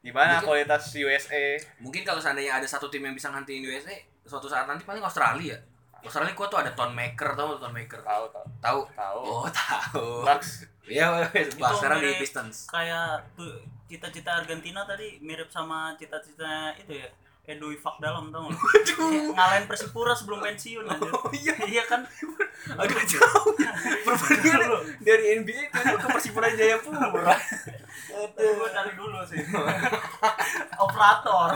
[0.00, 1.56] gimana Mungkin- kualitas USA?
[1.78, 5.56] mungkin kalau seandainya ada satu tim yang bisa ngantiin USA suatu saat nanti paling Australia
[5.98, 8.44] Australia kuat tuh ada Ton Maker tau Ton Maker Tahu tahu.
[8.58, 9.20] tahu Tahu.
[9.24, 10.68] oh tahu Bucks.
[10.84, 11.08] iya
[11.56, 17.08] Bucks sekarang di Pistons Kayak tuh cita-cita Argentina tadi mirip sama cita-cita itu ya.
[17.44, 18.56] Edo Ifak dalam tau nggak?
[18.94, 19.32] lu?
[19.32, 22.00] Ngalahin Persipura sebelum pensiun oh iya Iya kan?
[22.66, 23.52] aduh jauh
[24.00, 24.60] perbandingan
[24.98, 27.36] dari NBA kan ke Persipura Jayapura
[28.08, 29.36] Itu gue cari dulu sih.
[30.74, 31.50] Operator.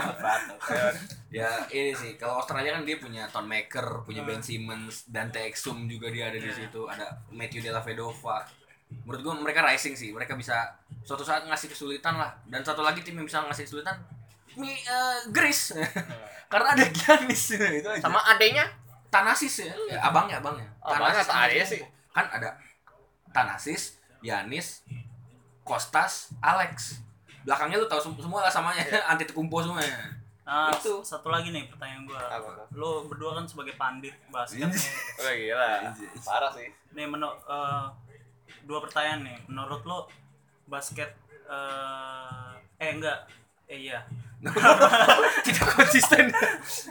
[1.29, 5.85] ya ini sih kalau Australia kan dia punya Ton Maker punya Ben Simmons Dante Exum
[5.85, 6.57] juga dia ada di Iya.
[6.59, 8.41] situ ada Matthew Della Vedova
[8.99, 10.57] menurut gua mereka rising sih mereka bisa
[10.99, 14.01] suatu saat ngasih kesulitan lah dan satu lagi tim yang bisa ngasih kesulitan
[14.59, 15.71] Mi, eh, Greece
[16.51, 18.67] karena ada Giannis itu aja Sama adenya?
[19.07, 21.81] Thanasis ya, ya abangnya abangnya Oh, abangnya tak ada sih.
[22.11, 22.49] kan ada
[23.29, 24.83] Thanasis Giannis
[25.63, 26.99] Kostas Alex
[27.39, 31.05] belakangnya lu tahu sem- semua lah samanya anti tekumpo semuanya Nah, Itu.
[31.05, 32.17] satu lagi nih pertanyaan gua.
[32.25, 32.65] Apa?
[32.73, 34.81] Lo berdua kan sebagai pandit basket nih.
[35.21, 35.93] Oh gila.
[36.25, 36.65] Parah sih.
[36.89, 37.37] Nih menurut
[38.65, 39.37] dua pertanyaan nih.
[39.45, 40.09] Menurut lo
[40.65, 41.13] basket
[41.45, 42.49] eh
[42.81, 43.29] eh enggak.
[43.69, 44.01] Eh iya.
[45.45, 46.31] tidak konsisten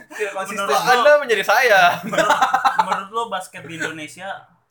[0.09, 0.63] Tidak konsisten.
[0.63, 1.97] Kok Anda menjadi saya?
[2.03, 2.39] Menurut,
[2.79, 4.29] menurut lo basket di Indonesia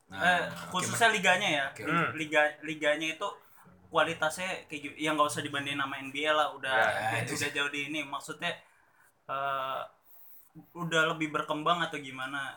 [0.08, 0.40] Nah, eh
[0.72, 1.66] khususnya liganya ya.
[1.84, 2.16] Hmm.
[2.16, 3.28] Liga liganya itu
[3.88, 7.68] kualitasnya kayak yang nggak usah dibandingin sama NBA lah udah Ya, udah, itu udah jauh
[7.68, 8.56] di ini maksudnya
[9.26, 9.80] eh,
[10.72, 12.56] udah lebih berkembang atau gimana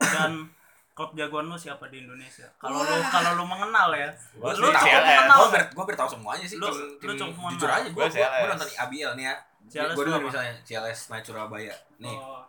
[0.00, 0.50] dan
[0.96, 4.82] klub jagoan lu siapa di Indonesia kalau lu kalau lu mengenal ya Gua lu cukup
[5.00, 5.66] mengenal gue nggak?
[5.70, 7.54] ber bertahu semuanya sih Lu- tim, lu cukup mengenal.
[7.56, 8.50] jujur aja gue Gua gue CLS.
[8.50, 9.34] nonton ABL nih ya
[9.66, 10.26] CLS gue lu dulu apa?
[10.26, 12.42] misalnya CLS Night Surabaya nih Oh,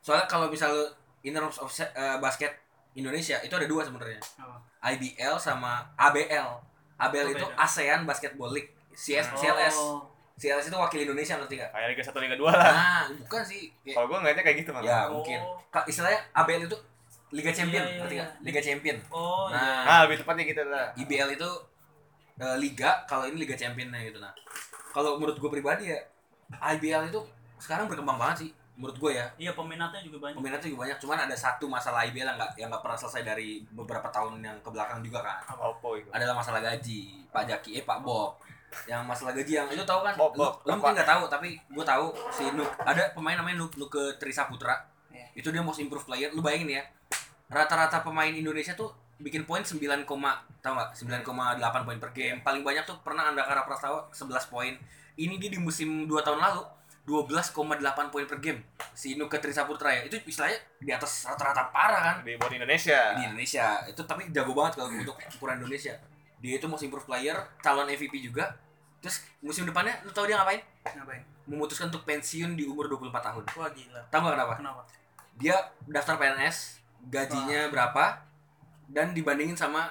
[0.00, 0.72] soalnya kalau misal
[1.20, 1.86] in terms of eh,
[2.18, 2.56] basket
[2.92, 4.56] Indonesia itu ada dua sebenarnya apa?
[4.90, 6.48] IBL sama ABL
[6.98, 7.56] ABL Oh, itu beda.
[7.58, 9.36] ASEAN Basketball League CS Oh.
[9.36, 9.76] CLS
[10.36, 11.68] CLS itu wakil Indonesia ngerti gak?
[11.70, 12.72] Kayak Liga 1 Liga 2 lah.
[12.72, 13.68] Nah, bukan sih.
[13.78, 14.82] Kayak- Kalau gua ngeliatnya kayak gitu, Bang.
[14.82, 15.20] ya Oh.
[15.20, 15.36] mungkin.
[15.84, 16.76] Istilahnya ABL itu
[17.30, 18.24] Liga Champion, Iya, iya, ngerti iya.
[18.24, 18.30] gak?
[18.40, 18.96] Liga Champion.
[19.10, 20.86] oh iya Nah, Nah, lebih tepatnya gitu lah.
[20.96, 21.50] IBL itu
[22.38, 24.32] eh, liga, kalau ini Liga Championnya gitu nah.
[24.90, 25.98] Kalau menurut gue pribadi ya,
[26.50, 27.20] IBL itu
[27.56, 29.26] sekarang berkembang banget sih menurut gue ya.
[29.36, 30.36] Iya peminatnya juga banyak.
[30.36, 33.60] Peminatnya juga banyak cuman ada satu masalah IBL yang nggak yang nggak pernah selesai dari
[33.70, 36.08] beberapa tahun yang ke belakang juga kan Oppo itu.
[36.10, 37.22] adalah masalah gaji.
[37.28, 38.40] Pak Jaki eh Pak Bob.
[38.86, 40.14] Yang masalah gaji yang itu tahu kan?
[40.16, 42.70] Bob, lu, Bob, lu mungkin nggak tahu tapi gue tahu si Nuk.
[42.80, 44.78] Ada pemain namanya Nuk Nuke Trisaputra
[45.10, 45.26] Iya.
[45.36, 46.30] itu dia most improved player.
[46.30, 46.82] Lu bayangin ya
[47.46, 50.90] rata-rata pemain Indonesia tuh bikin poin 9, tahu nggak?
[50.96, 52.40] 9,8 poin per game.
[52.40, 54.72] Paling banyak tuh pernah Andakara Prastawa 11 poin.
[55.20, 56.64] Ini dia di musim 2 tahun lalu
[57.04, 58.60] 12,8 poin per game.
[58.92, 62.16] Si Nuke Trisaputra ya itu istilahnya di atas rata-rata parah kan?
[62.24, 63.16] Di buat Indonesia.
[63.16, 63.82] di Indonesia.
[63.88, 65.96] Itu tapi jago banget kalau untuk ukuran Indonesia.
[66.40, 68.56] Dia itu most improved player calon MVP juga.
[69.00, 70.60] Terus musim depannya lu tahu dia ngapain?
[70.84, 71.22] Ngapain?
[71.48, 73.44] Memutuskan untuk pensiun di umur 24 tahun.
[73.56, 74.00] Wah gila.
[74.12, 74.54] Tahu gak kenapa?
[74.60, 74.82] Kenapa?
[75.40, 75.56] Dia
[75.88, 78.29] daftar PNS gajinya berapa
[78.90, 79.86] dan dibandingin sama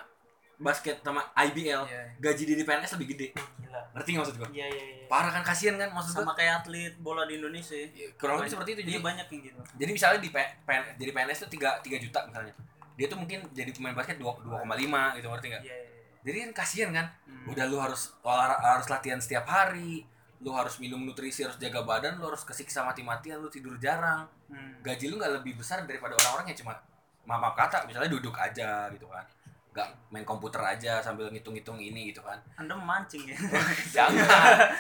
[0.56, 2.04] basket sama IBL Iya.
[2.20, 3.28] gaji di PNS lebih gede.
[3.32, 3.80] Gila.
[3.96, 4.50] Ngerti nggak maksud gua?
[4.50, 5.06] Iya iya iya.
[5.08, 7.80] Parah kan kasihan kan maksud sama gua kayak atlet bola di Indonesia
[8.16, 8.82] kurang lebih seperti itu.
[8.86, 9.60] Jadi banyak yang gitu.
[9.78, 12.54] jadi misalnya di P- PN- jadi PNS itu 3, 3 juta misalnya.
[12.94, 14.68] Dia tuh mungkin jadi pemain basket 2 2,5
[15.16, 15.64] gitu ngerti nggak?
[15.64, 16.04] Iya iya iya.
[16.22, 17.08] jadi kan kasihan kan?
[17.24, 17.48] Hmm.
[17.48, 20.04] udah lu harus olah- harus latihan setiap hari
[20.40, 24.28] lu harus minum nutrisi harus jaga badan lu harus kesiksa mati-matian lu tidur jarang.
[24.48, 24.76] Hmm.
[24.82, 26.76] gaji lu nggak lebih besar daripada orang-orang yang cuma
[27.24, 29.24] maaf maaf kata misalnya duduk aja gitu kan
[29.70, 33.38] nggak main komputer aja sambil ngitung-ngitung ini gitu kan anda memancing ya
[33.96, 34.18] Jangan.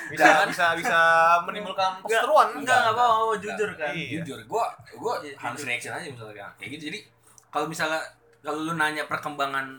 [0.10, 0.46] Bisa Jangan.
[0.50, 1.00] bisa bisa
[1.44, 2.48] menimbulkan Enggak, perseteruan.
[2.56, 4.10] enggak enggak apa-apa jujur kan Iya.
[4.18, 5.70] jujur gua gua Iya, harus jujur.
[5.70, 7.00] reaction aja misalnya kayak gitu jadi
[7.48, 8.02] kalau misalnya
[8.42, 9.78] kalau lu nanya perkembangan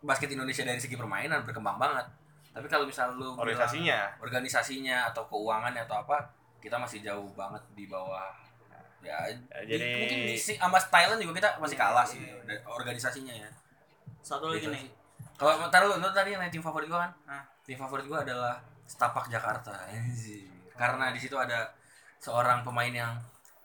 [0.00, 2.06] basket Indonesia dari segi permainan berkembang banget
[2.50, 3.98] tapi kalau misalnya lu bilang- Organisasinya.
[4.20, 6.16] organisasinya atau keuangannya atau apa
[6.58, 8.30] kita masih jauh banget di bawah
[9.00, 12.36] ya, Ya, di- jadi- mungkin di si- sama Thailand juga kita masih kalah sih Iya.
[12.44, 13.50] dari organisasinya ya
[14.20, 14.86] satu lagi Gitu nih
[15.34, 17.42] kalau taruh lu, lu tadi yang tim favorit gua kan Hah?
[17.62, 20.44] tim favorit gua adalah Stapak Jakarta Anjir.
[20.74, 21.72] karena di situ ada
[22.16, 23.12] seorang pemain yang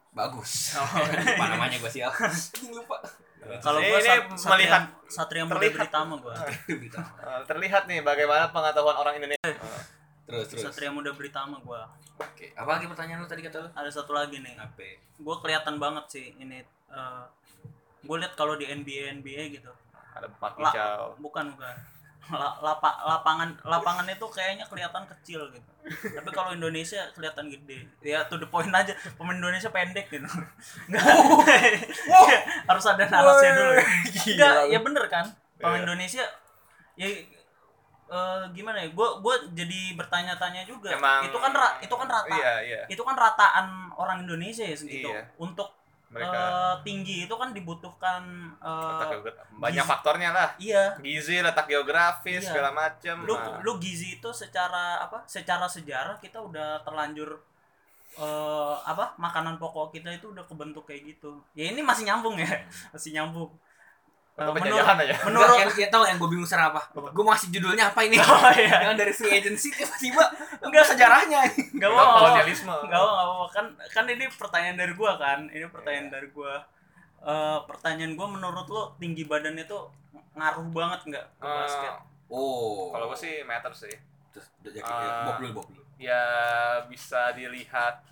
[0.10, 0.72] bagus
[1.28, 2.12] lupa namanya gua sial
[2.72, 2.98] lupa
[3.60, 5.78] kalau Ini- gua ini Sat- melihat Satria Muda terlihat.
[5.78, 6.34] Britama gua.
[6.66, 9.54] Eh, terlihat nih bagaimana pengetahuan orang Indonesia.
[10.26, 10.62] Terus terus.
[10.64, 11.86] Satria Muda Britama gua.
[12.16, 13.70] Oke apa lagi pertanyaan lu tadi kata lu?
[13.72, 14.56] Ada satu lagi nih.
[14.56, 14.88] Apa?
[15.16, 16.64] Gue kelihatan banget sih ini
[18.02, 19.72] gue lihat kalau di NBA NBA gitu.
[20.14, 21.18] Ada empat kicau.
[21.20, 21.76] bukan bukan.
[22.26, 25.70] La- lapa- lapangan lapangan itu kayaknya kelihatan kecil gitu.
[26.10, 27.86] Tapi kalau Indonesia kelihatan gede.
[28.02, 28.98] Ya to the point aja.
[29.14, 30.26] Pemain Indonesia pendek gitu.
[30.90, 31.06] Nggak.
[32.66, 33.74] Harus ada narasnya dulu.
[34.32, 35.26] Nggak ya bener kan?
[35.56, 35.84] Pemain Iya.
[35.84, 36.26] Indonesia
[36.96, 37.08] ya
[38.08, 42.32] eh, gimana ya gue gue jadi bertanya-tanya juga Emang- itu kan ra- itu kan rata
[42.32, 42.82] Iya, iya.
[42.86, 45.26] itu kan rataan orang Indonesia ya segitu Iya.
[45.38, 45.74] untuk
[46.06, 48.24] Mereka eh, tinggi itu kan dibutuhkan
[48.62, 50.50] letak geogra- banyak gizi- faktornya lah.
[50.56, 52.50] iya Gizi, letak geografis, Iya.
[52.52, 53.16] segala macam.
[53.22, 57.42] lu Nah, lu gizi itu secara apa secara sejarah kita udah terlanjur
[58.16, 62.48] eh apa makanan pokok kita itu udah kebentuk kayak gitu ya ini masih nyambung ya
[62.94, 63.52] masih nyambung
[64.36, 65.16] Eh, Atau menurut penjajahan aja.
[65.24, 68.52] menurut yang, yang tau yang gue bingung sekarang apa gue masih judulnya apa ini Oh,
[68.54, 68.84] iya.
[68.84, 70.28] yang dari free agency tiba-tiba
[70.60, 71.40] enggak sejarahnya
[71.72, 72.68] nggak Itu apa kolonialisme.
[72.84, 76.68] nggak apa nggak apa kan kan ini pertanyaan dari gua kan ini pertanyaan dari gua
[77.22, 79.80] Eh pertanyaan gua menurut lo tinggi badan itu
[80.34, 81.94] ngaruh banget nggak ke Eh, basket
[82.28, 83.96] oh Kalau gue sih meter sih.
[84.30, 85.26] terus jadi Ah.
[85.26, 86.20] bob dulu bob dulu Ya
[86.84, 88.04] bisa dilihat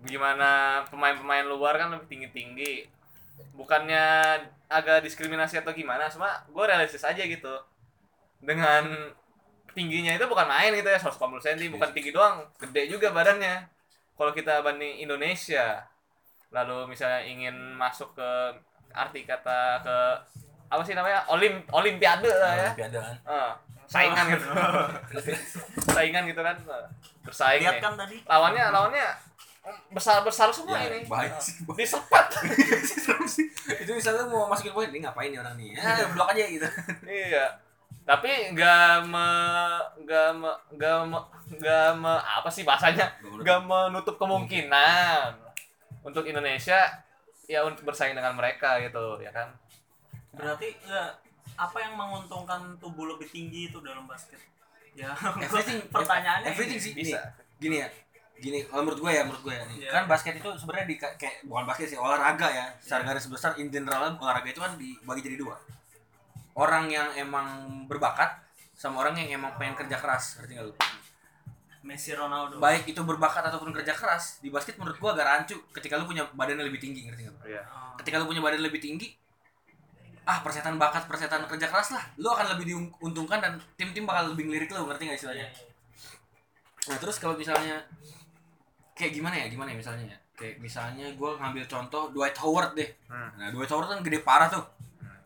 [0.00, 0.50] gimana
[0.86, 2.86] pemain-pemain luar kan lebih tinggi-tinggi.
[3.54, 7.54] Bukannya agak diskriminasi atau gimana, cuma gue realistis aja gitu.
[8.42, 9.12] Dengan
[9.74, 13.66] tingginya itu bukan main gitu ya, 180 cm, bukan tinggi doang, gede juga badannya.
[14.14, 15.82] Kalau kita banding Indonesia,
[16.54, 18.30] lalu misalnya ingin masuk ke
[18.94, 19.96] arti kata ke
[20.70, 21.26] apa sih namanya?
[21.30, 22.70] Olim olimpiade lah ya.
[22.70, 23.16] Olimpiade kan?
[23.26, 23.50] Ah,
[23.90, 24.46] saingan gitu.
[25.94, 26.56] Saingan gitu kan.
[27.26, 28.22] Bersaing lihat kan tadi.
[28.26, 29.08] Lawannya lawannya
[29.88, 31.08] besar besar semua ya, ini.
[31.08, 32.26] bahaya sih disepat
[33.84, 35.76] itu misalnya mau masukin poin ini ngapain nih orang nih?
[35.76, 36.68] Ya blok aja gitu.
[37.04, 37.44] Iya.
[38.04, 39.28] Tapi nggak me
[40.04, 41.18] nggak me nggak me
[41.56, 43.08] nggak me apa sih bahasanya?
[43.24, 44.20] Nggak menutup.
[44.20, 45.32] Kemungkinan
[46.04, 47.00] untuk Indonesia
[47.48, 49.48] ya untuk bersaing dengan mereka gitu ya kan?
[50.36, 51.10] Berarti nggak
[51.54, 54.40] apa yang menguntungkan tubuh lebih tinggi itu dalam basket?
[54.92, 56.84] Ya everything pertanyaannya everything ini.
[56.84, 57.20] sih Bisa.
[57.58, 57.88] gini ya
[58.34, 59.76] gini kalau menurut gue ya menurut gue ya nih.
[59.78, 59.90] Iya.
[59.94, 63.70] kan basket itu sebenarnya di kayak bukan basket sih olahraga ya secara garis besar in
[63.70, 65.56] general olahraga itu kan dibagi jadi dua
[66.54, 67.46] orang yang emang
[67.86, 68.42] berbakat
[68.74, 70.74] sama orang yang emang pengen kerja keras ngerti nggak lu
[71.84, 75.94] Messi Ronaldo baik itu berbakat ataupun kerja keras di basket menurut gua agak rancu ketika
[75.94, 77.40] lu punya badannya lebih tinggi ngerti nggak lu?
[77.48, 77.94] iya Oh.
[78.02, 79.14] ketika lu punya badan lebih tinggi
[80.24, 84.48] ah persetan bakat persetan kerja keras lah lu akan lebih diuntungkan dan tim-tim bakal lebih
[84.48, 86.88] ngelirik lu ngerti nggak Iya, istilahnya iya.
[86.88, 87.84] nah terus kalau misalnya
[88.94, 92.90] kayak gimana ya gimana ya misalnya ya kayak misalnya gue ngambil contoh Dwight Howard deh
[93.10, 93.30] Hmm.
[93.36, 94.62] nah Dwight Howard kan gede parah tuh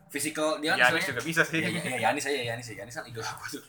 [0.09, 1.61] physical dia kan Yanis juga bisa sih.
[1.61, 2.81] Iya, iya, iya, Yanis aja, Yanis ya.
[2.81, 3.63] Yanis kan idola gue tuh.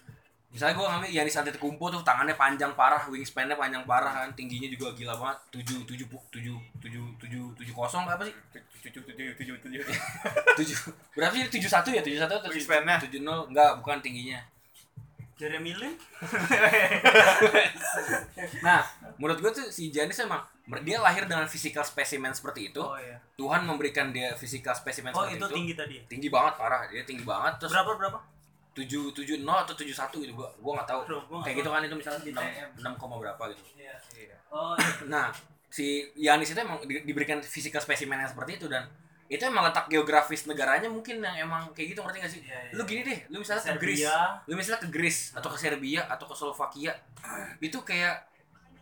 [0.48, 4.88] Misalnya gue ngambil Yanis Antetokounmpo tuh tangannya panjang parah, wingspan-nya panjang parah kan, tingginya juga
[4.96, 5.36] gila banget.
[5.60, 8.32] 7 7 7 7 7 7 kosong apa sih?
[8.80, 9.80] Tujuh tujuh tujuh tujuh.
[9.84, 10.64] 7
[11.20, 11.44] berapa sih?
[11.60, 12.02] 71 ya?
[12.02, 12.96] 71 atau Wingspan-nya?
[12.96, 14.40] 70 enggak, bukan tingginya.
[15.40, 15.94] Jeremy Lin
[18.60, 18.80] Nah,
[19.16, 20.40] menurut gue tuh si Janis emang
[20.80, 22.78] dia lahir dengan physical specimen seperti itu.
[22.78, 25.54] oh iya Tuhan memberikan dia physical specimen oh seperti itu itu.
[25.56, 26.02] tinggi tadi ya?
[26.06, 28.18] Tinggi banget parah, dia tinggi banget terus berapa berapa
[28.70, 31.00] 7 7 0 atau 71 gitu gua gua enggak tahu.
[31.02, 31.58] Bro, gua nggak Kayak tahu.
[31.58, 32.68] gitu kan itu misalnya Di 6, TM.
[32.86, 33.62] 6, koma berapa gitu.
[33.74, 33.94] Iya.
[34.48, 34.72] oh
[35.06, 35.24] Nah,
[35.66, 38.86] si Yanis itu emang di- diberikan physical specimen yang seperti itu dan
[39.30, 42.40] itu emang letak geografis negaranya mungkin yang emang kayak gitu ngerti gak sih?
[42.42, 42.72] Iya, iya.
[42.74, 43.86] Lu gini deh, lu misalnya ke Serbia.
[43.86, 44.04] Greece,
[44.44, 46.92] lu misalnya ke Greece atau ke Serbia atau ke Slovakia,
[47.62, 48.26] itu kayak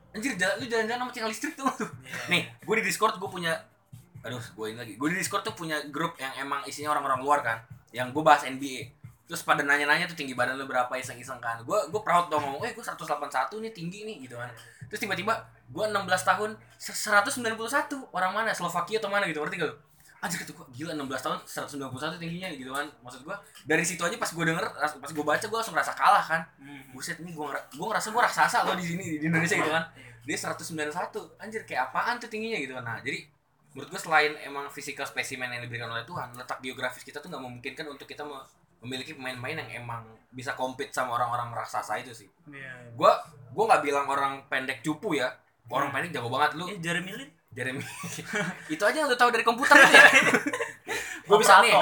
[0.08, 1.68] anjir jalan, lu jalan-jalan sama tiang listrik tuh.
[1.68, 2.32] Iya.
[2.32, 3.52] Nih, gue di Discord gue punya
[4.18, 4.92] aduh, gue ini lagi.
[4.96, 7.58] Gue di Discord tuh punya grup yang emang isinya orang-orang luar kan,
[7.92, 8.88] yang gue bahas NBA.
[9.28, 11.60] Terus pada nanya-nanya tuh tinggi badan lu berapa iseng-iseng kan.
[11.62, 14.48] Gue gue proud dong ngomong, "Eh, gue 181 nih tinggi nih." gitu kan.
[14.88, 15.36] Terus tiba-tiba
[15.68, 18.56] gue 16 tahun se- 191 orang mana?
[18.56, 19.76] Slovakia atau mana gitu, ngerti gak lu?
[20.18, 22.86] Anjir kata gue, gila 16 tahun 191 tingginya gitu kan.
[23.06, 26.24] Maksud gue dari situ aja pas gue denger, pas gue baca gue langsung ngerasa kalah
[26.26, 26.42] kan.
[26.58, 26.90] Hmm.
[26.90, 29.84] Buset nih gue gue ngerasa gue raksasa loh di sini di Indonesia gitu kan.
[30.26, 31.38] Dia 191.
[31.38, 32.82] Anjir kayak apaan tuh tingginya gitu kan.
[32.82, 33.30] Nah, jadi
[33.72, 37.38] menurut gue selain emang physical specimen yang diberikan oleh Tuhan, letak geografis kita tuh nggak
[37.38, 38.42] memungkinkan untuk kita me-
[38.82, 40.02] memiliki pemain-pemain yang emang
[40.34, 42.28] bisa compete sama orang-orang raksasa itu sih.
[42.50, 42.90] Iya.
[42.98, 43.22] Gua
[43.54, 45.30] gua nggak bilang orang pendek cupu ya.
[45.70, 46.66] Orang pendek jago banget lu.
[46.66, 47.82] Eh, Jeremy Lin Jeremy.
[48.74, 49.88] itu aja yang lu tahu dari komputer ya.
[51.28, 51.72] gue bisa nih.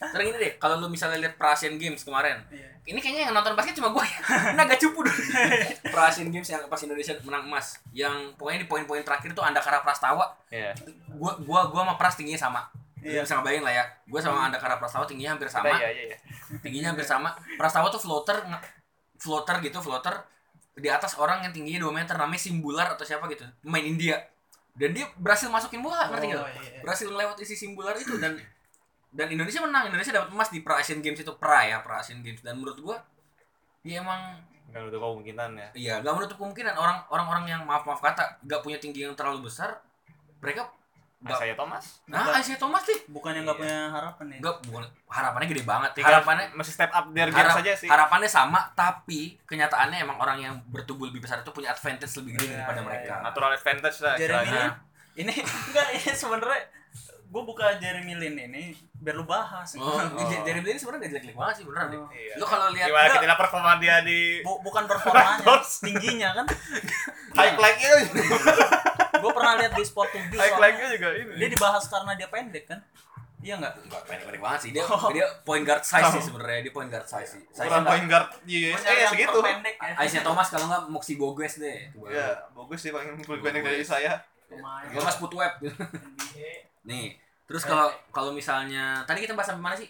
[0.00, 2.68] Sering ini deh, kalau lu misalnya lihat Pra-Asian Games kemarin, Iya.
[2.88, 4.18] ini kayaknya yang nonton basket cuma gue ya.
[4.56, 5.20] Ini agak cupu dulu.
[5.92, 10.32] Pra-Asian Games yang pas Indonesia menang emas, yang pokoknya di poin-poin terakhir tuh Andakara Prastawa,
[10.48, 10.72] Iya.
[11.12, 12.60] gua gua gua sama Pras tingginya sama.
[13.02, 13.20] Iya.
[13.26, 13.84] bisa ngebayangin lah ya.
[14.08, 15.68] Gua sama Andakara Prastawa tingginya hampir sama.
[15.76, 16.16] Iya iya iya.
[16.64, 17.36] Tingginya hampir sama.
[17.60, 18.40] Prastawa tuh floater
[19.20, 20.14] floater gitu, floater
[20.72, 23.44] di atas orang yang tingginya 2 meter namanya Simbular atau siapa gitu.
[23.60, 24.16] Pemain India.
[24.72, 26.48] Dan dia berhasil masukin bola, ngerti Oh, nggak?
[26.56, 26.80] iya.
[26.80, 28.40] Berhasil melewati si Simbular itu dan
[29.12, 29.84] dan Indonesia menang.
[29.86, 32.80] Indonesia dapat emas di Pra Asian Games itu pra ya, Pra Asian Games dan menurut
[32.80, 32.96] gua
[33.82, 34.40] ya emang
[34.72, 35.68] Enggak ada kemungkinan ya.
[35.74, 39.44] iya nggak menutup kemungkinan orang orang-orang yang maaf maaf kata nggak punya tinggi yang terlalu
[39.44, 39.84] besar
[40.40, 40.64] mereka
[41.22, 41.84] nggak Saya Thomas.
[42.04, 45.90] nah Isaiah Thomas sih bukan yang nggak punya harapan ya nggak bukan harapannya gede banget
[45.94, 47.86] Tinggal harapannya masih step up game harap- saja sih.
[47.86, 52.44] harapannya sama tapi kenyataannya emang orang yang bertubuh lebih besar itu punya advantage lebih gede
[52.44, 54.50] Iya, daripada iya, mereka Natural advantage lah Jeremy.
[54.50, 54.70] Lin
[55.14, 55.34] ini
[55.66, 56.60] enggak ini sebenarnya
[57.24, 58.62] gue buka Jeremy Lin ini
[58.94, 60.04] biar lu bahas oh, Oh.
[60.20, 62.08] J- Jeremy Lin sebenarnya gak jelek-jelek banget sih beneran deh Oh.
[62.10, 62.34] Iya.
[62.34, 63.14] lu kalau lihat Gimana Enggak.
[63.14, 65.38] kita lihat performa dia di Bu- bukan performanya
[65.78, 66.46] tingginya kan
[67.32, 68.20] high like itu.
[69.22, 71.46] Gue pernah lihat di sport 7 High like juga dia ini.
[71.48, 72.80] dibahas karena dia pendek kan?
[73.38, 73.72] Iya nggak?
[73.80, 74.70] Enggak pendek-pendek banget sih.
[74.70, 75.10] Dia Oh.
[75.10, 76.60] dia point guard size sih sebenarnya.
[76.62, 77.42] Dia point guard size sih.
[77.48, 79.38] Size Ukuran point guard USA ya segitu.
[79.40, 79.94] pendek ya.
[80.00, 81.78] Isaiah Thomas kalau nggak Moxie Bogues deh.
[81.88, 82.12] Itu baru.
[82.12, 84.22] Ya, bagus sih paling pendek dari saya.
[84.46, 86.52] Pemain Dia mas put web NBA
[86.88, 89.88] nih terus kalau kalau misalnya tadi kita bahas sampai mana sih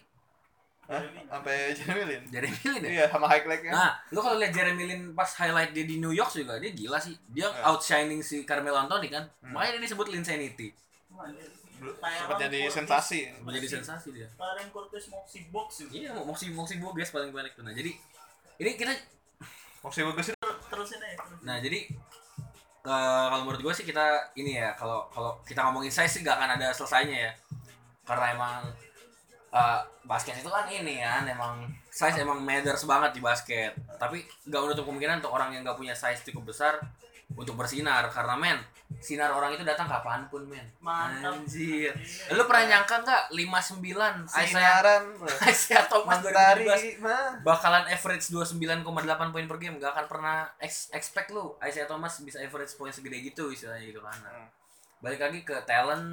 [0.83, 0.99] Hah?
[1.31, 2.23] Sampai Jeremy Lin.
[2.29, 3.71] Jeremy Lin ya Iya, sama high like nya.
[3.71, 6.99] Nah, lu kalau lihat Jeremy Lin pas highlight dia di New York juga dia gila
[6.99, 7.15] sih.
[7.29, 7.65] Dia Ya.
[7.67, 9.25] outshining si Carmelo Anthony kan.
[9.41, 9.55] Hmm.
[9.55, 10.75] Makanya dia disebut Linsanity.
[12.03, 13.21] Sempat jadi sensasi.
[13.41, 14.29] Menjadi sensasi dia.
[14.33, 17.63] Karen Cortez Moxie Box juga Iya, Moxie Moxie Bogues paling banyak tuh.
[17.63, 17.91] Nah, jadi
[18.59, 18.95] ini kita
[19.81, 20.39] Masih bagus itu.
[20.71, 21.43] terusin aja terus.
[21.43, 21.91] nah jadi
[22.83, 26.39] eh, kalau menurut gue sih kita ini ya kalau kalau kita ngomongin size sih gak
[26.39, 27.33] akan ada selesainya ya.
[28.03, 28.63] Karena emang
[29.53, 31.55] eh, basket itu kan ini kan emang
[31.87, 33.71] size emang matters banget di basket.
[33.95, 36.81] Tapi gak menutup kemungkinan untuk orang yang gak punya size cukup besar
[37.31, 38.59] untuk bersinar karena men
[38.95, 41.33] sinar orang itu datang kapan pun men Mantap.
[41.35, 41.97] anjir
[42.29, 43.81] lu pernah nyangka nggak 59
[44.29, 45.03] Isaiah Sinaran.
[45.43, 47.41] Isaiah Thomas Mentari 2017 mah.
[47.41, 48.85] bakalan average 29,8
[49.33, 53.17] poin per game gak akan pernah ex- expect lu Isaiah Thomas bisa average poin segede
[53.23, 54.49] gitu istilahnya gitu kan Nah, Hmm.
[55.01, 56.05] balik lagi ke talent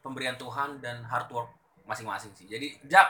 [0.00, 1.52] pemberian Tuhan dan hard work
[1.84, 3.08] masing-masing sih jadi Jack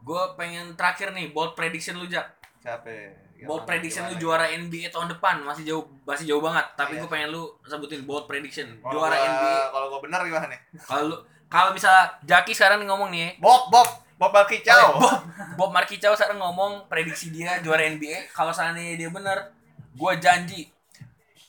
[0.00, 3.16] gue pengen terakhir nih bold prediction lu Jack Capek.
[3.40, 4.22] bold Gimana, prediction lu gimana?
[4.22, 7.00] juara NBA tahun depan masih jauh masih jauh banget tapi Iya.
[7.00, 10.60] gue pengen lu sebutin bold prediction Kalau juara gua- NBA Kalau gua benar gimana nih?
[10.78, 14.92] kalau lu- kalau misalnya Jaki sekarang ngomong nih Bob, Bob, Bob Markicau.
[14.94, 15.24] Bob
[15.56, 19.52] Bob Markicau sekarang ngomong prediksi dia juara NBA kalau seandainya dia bener
[19.90, 20.68] gue janji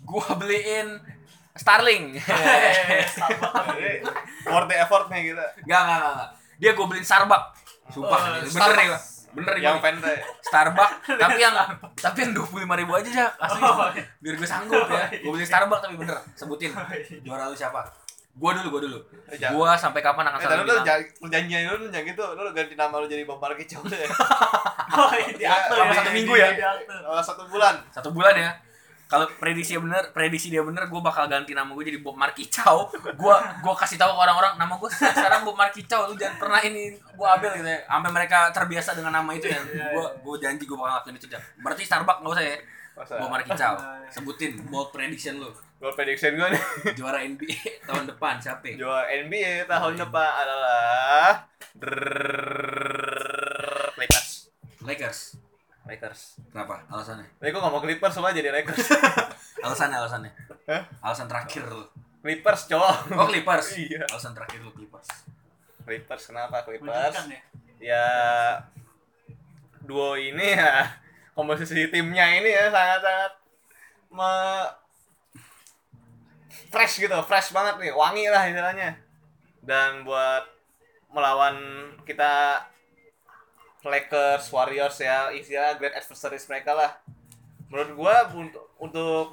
[0.01, 0.95] gue beliin
[1.51, 3.03] Starling Eh.
[3.03, 3.91] Jadi,
[4.43, 5.45] Worth the effort nih kita.
[5.61, 6.29] Gak, gak, gak, gak.
[6.61, 7.57] Dia gue beliin Starbucks.
[7.89, 9.01] Sumpah, Oh, ini bener nih, Pak.
[9.31, 10.17] Bener nih, Yang pendek.
[10.41, 11.55] Starbucks tapi yang
[11.95, 14.03] tapi yang dua puluh lima ribu aja ya asli Oh, iya.
[14.19, 16.71] biar gue sanggup ya gue beli Starbucks tapi bener sebutin
[17.21, 17.81] juara lu siapa
[18.31, 20.85] gua dulu gua dulu Eh, gua sampai kapan akan Eh, selalu lu bilang
[21.19, 22.23] lu janjian dulu jangan gitu.
[22.31, 23.99] Lu ganti nama lu jadi Marley Chow deh.
[24.91, 25.91] Oh, iya, ya.
[25.91, 26.47] satu minggu ya?
[27.03, 27.75] Oh, satu bulan.
[27.91, 28.51] satu bulan ya
[29.11, 32.87] kalau prediksi dia bener prediksi dia bener gue bakal ganti nama gue jadi Bob Markicau
[32.95, 36.95] gue gue kasih tahu ke orang-orang nama gue sekarang Bob Markicau lu jangan pernah ini
[36.95, 37.83] gue ambil gitu ya.
[37.91, 39.59] Sampai mereka terbiasa dengan nama itu ya.
[39.67, 41.43] Gue gue janji gue bakal lakuin itu Cak.
[41.59, 42.57] berarti Starbucks nggak usah ya?
[43.19, 43.73] Bob Markicau
[44.07, 45.51] sebutin bold prediction lu.
[45.83, 46.63] Gol prediction gue nih.
[46.95, 48.79] juara NBA tahun depan siapa?
[48.79, 51.51] Juara NBA tahun depan adalah
[53.99, 54.47] Lakers.
[54.87, 55.50] Lakers
[55.83, 56.37] Lakers.
[56.49, 58.85] kenapa alasannya Tapi gue gak mau Clippers semua jadi Lakers.
[59.65, 60.31] alasannya alasannya
[60.65, 60.83] Hah?
[61.01, 61.83] alasan terakhir lu
[62.21, 62.95] Clippers cowok.
[63.13, 64.05] oh Clippers Iya.
[64.07, 65.09] alasan terakhir lu Clippers
[65.81, 67.15] Clippers kenapa Clippers?
[67.27, 67.41] Ya.
[67.81, 68.05] Ya
[69.81, 70.85] duo ini ya
[71.35, 73.33] komposisi timnya ini ya sangat-sangat
[74.11, 74.31] me
[76.67, 78.95] fresh gitu, fresh banget nih, wangi lah istilahnya.
[79.59, 80.43] Dan buat
[81.09, 81.55] melawan
[82.03, 82.63] kita
[83.81, 86.91] Lakers, Warriors ya, istilah great adversaries mereka lah.
[87.69, 89.25] Menurut gua untuk untuk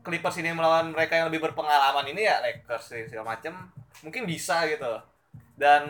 [0.00, 3.52] Clippers ini melawan mereka yang lebih berpengalaman ini ya Lakers sih segala macem
[4.00, 4.96] mungkin bisa gitu.
[5.54, 5.86] Dan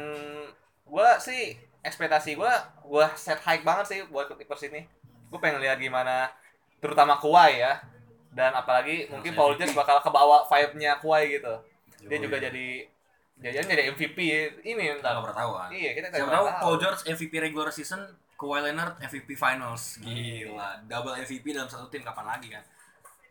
[0.83, 2.53] gua sih ekspektasi gua
[2.83, 4.85] gua set high banget sih buat Clippers ini.
[5.31, 6.27] Gue pengen lihat gimana
[6.83, 7.79] terutama Kawhi ya.
[8.35, 11.55] Dan apalagi mungkin Paul George bakal kebawa vibe-nya Kawhi gitu.
[12.11, 12.91] Dia juga jadi
[13.41, 14.19] jajan jadi MVP
[14.63, 15.11] ini Kita ntar.
[15.13, 18.01] nggak pernah tahu kan Iya, kita Siapa nggak tahu Paul George MVP regular season,
[18.35, 19.97] Kawhi Leonard MVP finals.
[19.99, 22.65] Gila, double MVP dalam satu tim kapan lagi kan?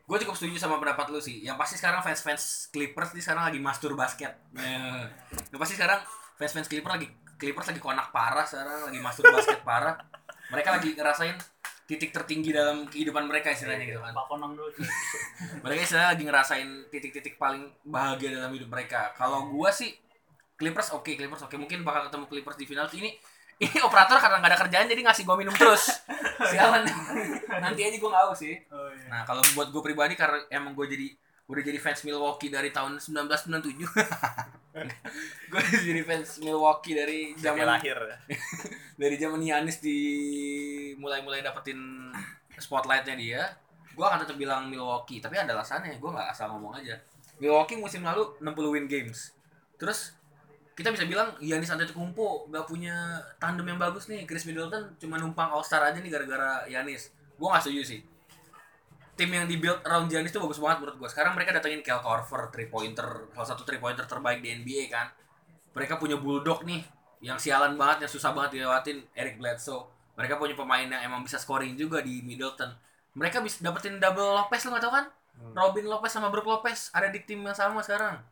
[0.03, 1.41] Gue cukup setuju sama pendapat lu sih.
[1.41, 4.33] Yang pasti sekarang fans-fans Clippers nih sekarang lagi mastur basket.
[5.53, 6.01] Yang pasti sekarang
[6.35, 7.07] fans-fans Clippers lagi
[7.37, 9.95] Clippers lagi konak parah sekarang lagi mastur basket parah.
[10.49, 11.37] Mereka lagi ngerasain
[11.89, 14.13] titik tertinggi dalam kehidupan mereka istilahnya gitu kan.
[14.13, 14.69] Pak Konang dulu.
[15.65, 19.09] Mereka istilahnya lagi ngerasain titik-titik paling bahagia dalam hidup mereka.
[19.17, 19.97] Kalau gua sih
[20.53, 21.57] Clippers oke, Clippers oke.
[21.57, 22.85] Mungkin bakal ketemu Clippers di final.
[22.93, 23.09] Ini
[23.59, 25.89] ini operator karena nggak ada kerjaan jadi ngasih gua minum terus.
[26.53, 26.85] Sialan.
[27.57, 28.53] Nanti aja gua nggak tahu sih.
[28.69, 29.09] Oh iya.
[29.09, 31.07] Nah, kalau buat gue pribadi karena emang gue jadi
[31.49, 33.81] udah jadi fans Milwaukee dari tahun 1997.
[35.49, 37.97] gue jadi fans Milwaukee dari Zaman lahir.
[39.01, 39.97] dari zaman Giannis di
[41.01, 42.13] mulai-mulai dapetin
[42.61, 43.41] spotlightnya dia
[43.97, 45.17] gue akan tetap bilang Milwaukee.
[45.17, 47.01] Tapi ada alasannya gue nggak asal ngomong aja.
[47.41, 49.33] Milwaukee musim lalu 60 win games.
[49.81, 50.13] Terus
[50.77, 54.23] kita bisa bilang Giannis Antetokounmpo gak punya tandem yang bagus nih.
[54.23, 57.11] Chris Middleton cuma numpang All Star aja nih gara-gara Giannis.
[57.35, 58.18] Gue gak setuju sih
[59.19, 62.47] tim yang dibuild around Giannis tuh bagus banget menurut gue sekarang mereka datengin Kel Korver
[62.55, 65.11] three pointer salah satu three pointer terbaik di NBA kan.
[65.75, 66.79] Mereka punya bulldog nih
[67.19, 69.91] yang sialan banget yang susah banget dilewatin Eric Bledsoe.
[70.15, 72.71] Mereka punya pemain yang emang bisa scoring juga di Middleton.
[73.19, 75.05] Mereka bisa dapetin double Lopez lo gak tau kan?
[75.51, 78.23] Robin Lopez sama Brook Lopez ada di tim yang sama sekarang.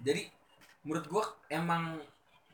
[0.00, 0.24] Jadi
[0.88, 2.00] menurut gua emang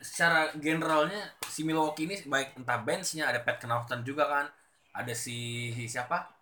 [0.02, 4.46] secara generalnya si Milwaukee ini baik entah benchnya ada Pat Connaughton juga kan
[4.94, 6.33] ada si, si siapa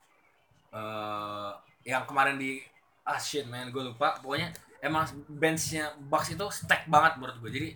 [0.73, 1.51] eh
[1.85, 2.63] yang kemarin di
[3.05, 7.69] ah shit man gue lupa pokoknya emang benchnya Bucks itu stack banget menurut gue jadi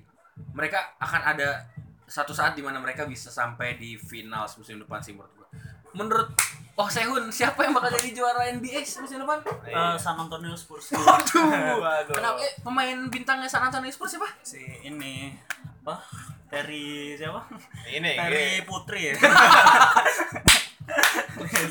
[0.55, 1.67] mereka akan ada
[2.07, 5.49] satu saat di mana mereka bisa sampai di final musim depan sih menurut gue
[5.97, 6.31] menurut
[6.77, 9.41] Oh Sehun siapa yang bakal jadi juara NBA musim depan?
[9.65, 10.93] Eh, San Antonio Spurs.
[10.93, 11.81] Waduh.
[11.81, 12.13] Waduh.
[12.13, 14.29] Kenapa eh, pemain bintangnya San Antonio Spurs siapa?
[14.45, 15.33] si ini
[15.81, 16.05] apa?
[16.53, 17.49] Terry siapa?
[17.89, 18.69] Ini, Terry ini.
[18.69, 19.15] Putri ya.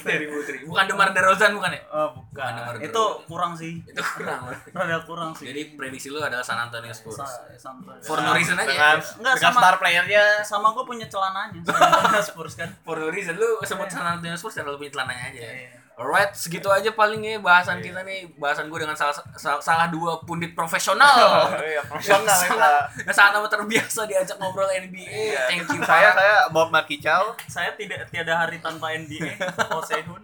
[0.01, 0.57] Terry Putri.
[0.63, 1.81] Bukan Demar Derozan bukan ya?
[1.87, 2.45] Oh, bukan.
[2.45, 3.81] Mana Itu kurang sih.
[3.81, 4.51] Itu kurang.
[4.69, 5.45] Rada kurang sih.
[5.45, 7.15] Jadi prediksi lu adalah San Antonio Spurs.
[7.15, 8.01] Sa- San Antonio.
[8.01, 8.67] For no reason aja.
[8.67, 12.69] Dengan, Enggak, sama- star playernya sama gue punya celananya San Antonio Spurs kan.
[12.81, 15.41] For no reason lu sebut San Antonio Spurs dan lu punya celananya aja.
[15.41, 15.84] Iya.
[15.95, 18.27] Alright, segitu aja paling ya bahasan kita nih.
[18.35, 21.47] Bahasan gue dengan salah, salah, salah dua pundit profesional.
[21.55, 25.07] Iya, profesional yang sangat, yang sangat amat terbiasa diajak ngobrol NBA.
[25.07, 25.41] Iya.
[25.47, 27.31] Thank you Saya saya Bob Markicau.
[27.45, 29.39] Saya tidak tiada hari tanpa NBA.
[29.73, 30.19] Osehun.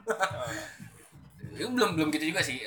[1.51, 2.59] Itu belum belum gitu juga sih.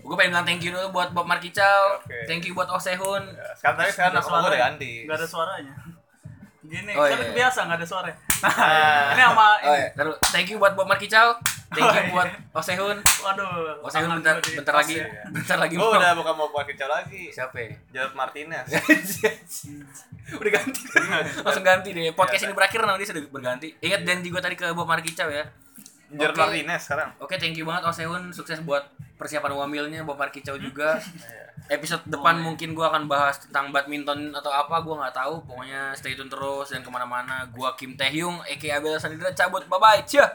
[0.00, 1.98] gue pengen bilang thank you dulu buat Bob Markicau.
[1.98, 2.24] Oke.
[2.24, 3.26] Thank you buat Osehun.
[3.26, 4.56] Ya, Sekarang tapi sekarang Nggak nama gue suara.
[4.56, 4.92] ganti.
[5.02, 5.74] Gak ada suaranya.
[6.62, 7.34] Gini, Oh, kan iya.
[7.34, 8.10] biasa gak ada suara.
[8.40, 9.10] Ah.
[9.12, 9.82] ini sama Oh ini.
[9.82, 10.14] ya, taruh.
[10.30, 11.34] thank you buat Bob Markicau.
[11.70, 12.10] Thank you Oh, iya.
[12.10, 12.98] buat Osehun.
[12.98, 13.78] Waduh.
[13.80, 14.98] Osehun bentar di bentar lagi.
[14.98, 15.06] ya.
[15.30, 17.30] Bentar lagi Gue mau- udah bukan Bob Markicau lagi.
[17.30, 17.70] Siapa ya?
[17.90, 18.66] Jared Martinez.
[20.30, 20.82] udah ganti
[21.42, 24.86] langsung ganti deh podcast ini berakhir nanti sudah berganti ingat janji gue tadi ke Bob
[24.86, 25.42] Markicau ya
[26.08, 26.38] Jer Oke.
[26.38, 27.10] Martinez sekarang.
[27.18, 28.30] Oke, thank you banget Oseun.
[28.30, 28.82] Sukses buat
[29.14, 30.98] persiapan wamilnya, Bapak Kicau juga.
[30.98, 31.54] Iya.
[31.70, 35.38] Episode depan mungkin gua akan bahas tentang badminton atau apa, gua nggak tahu.
[35.46, 37.46] Pokoknya stay tune terus dan ke mana-mana.
[37.48, 39.62] Gua Kim Taehyung, aka Abel Sandra cabut.
[39.66, 40.02] Bye bye.
[40.02, 40.26] Cia.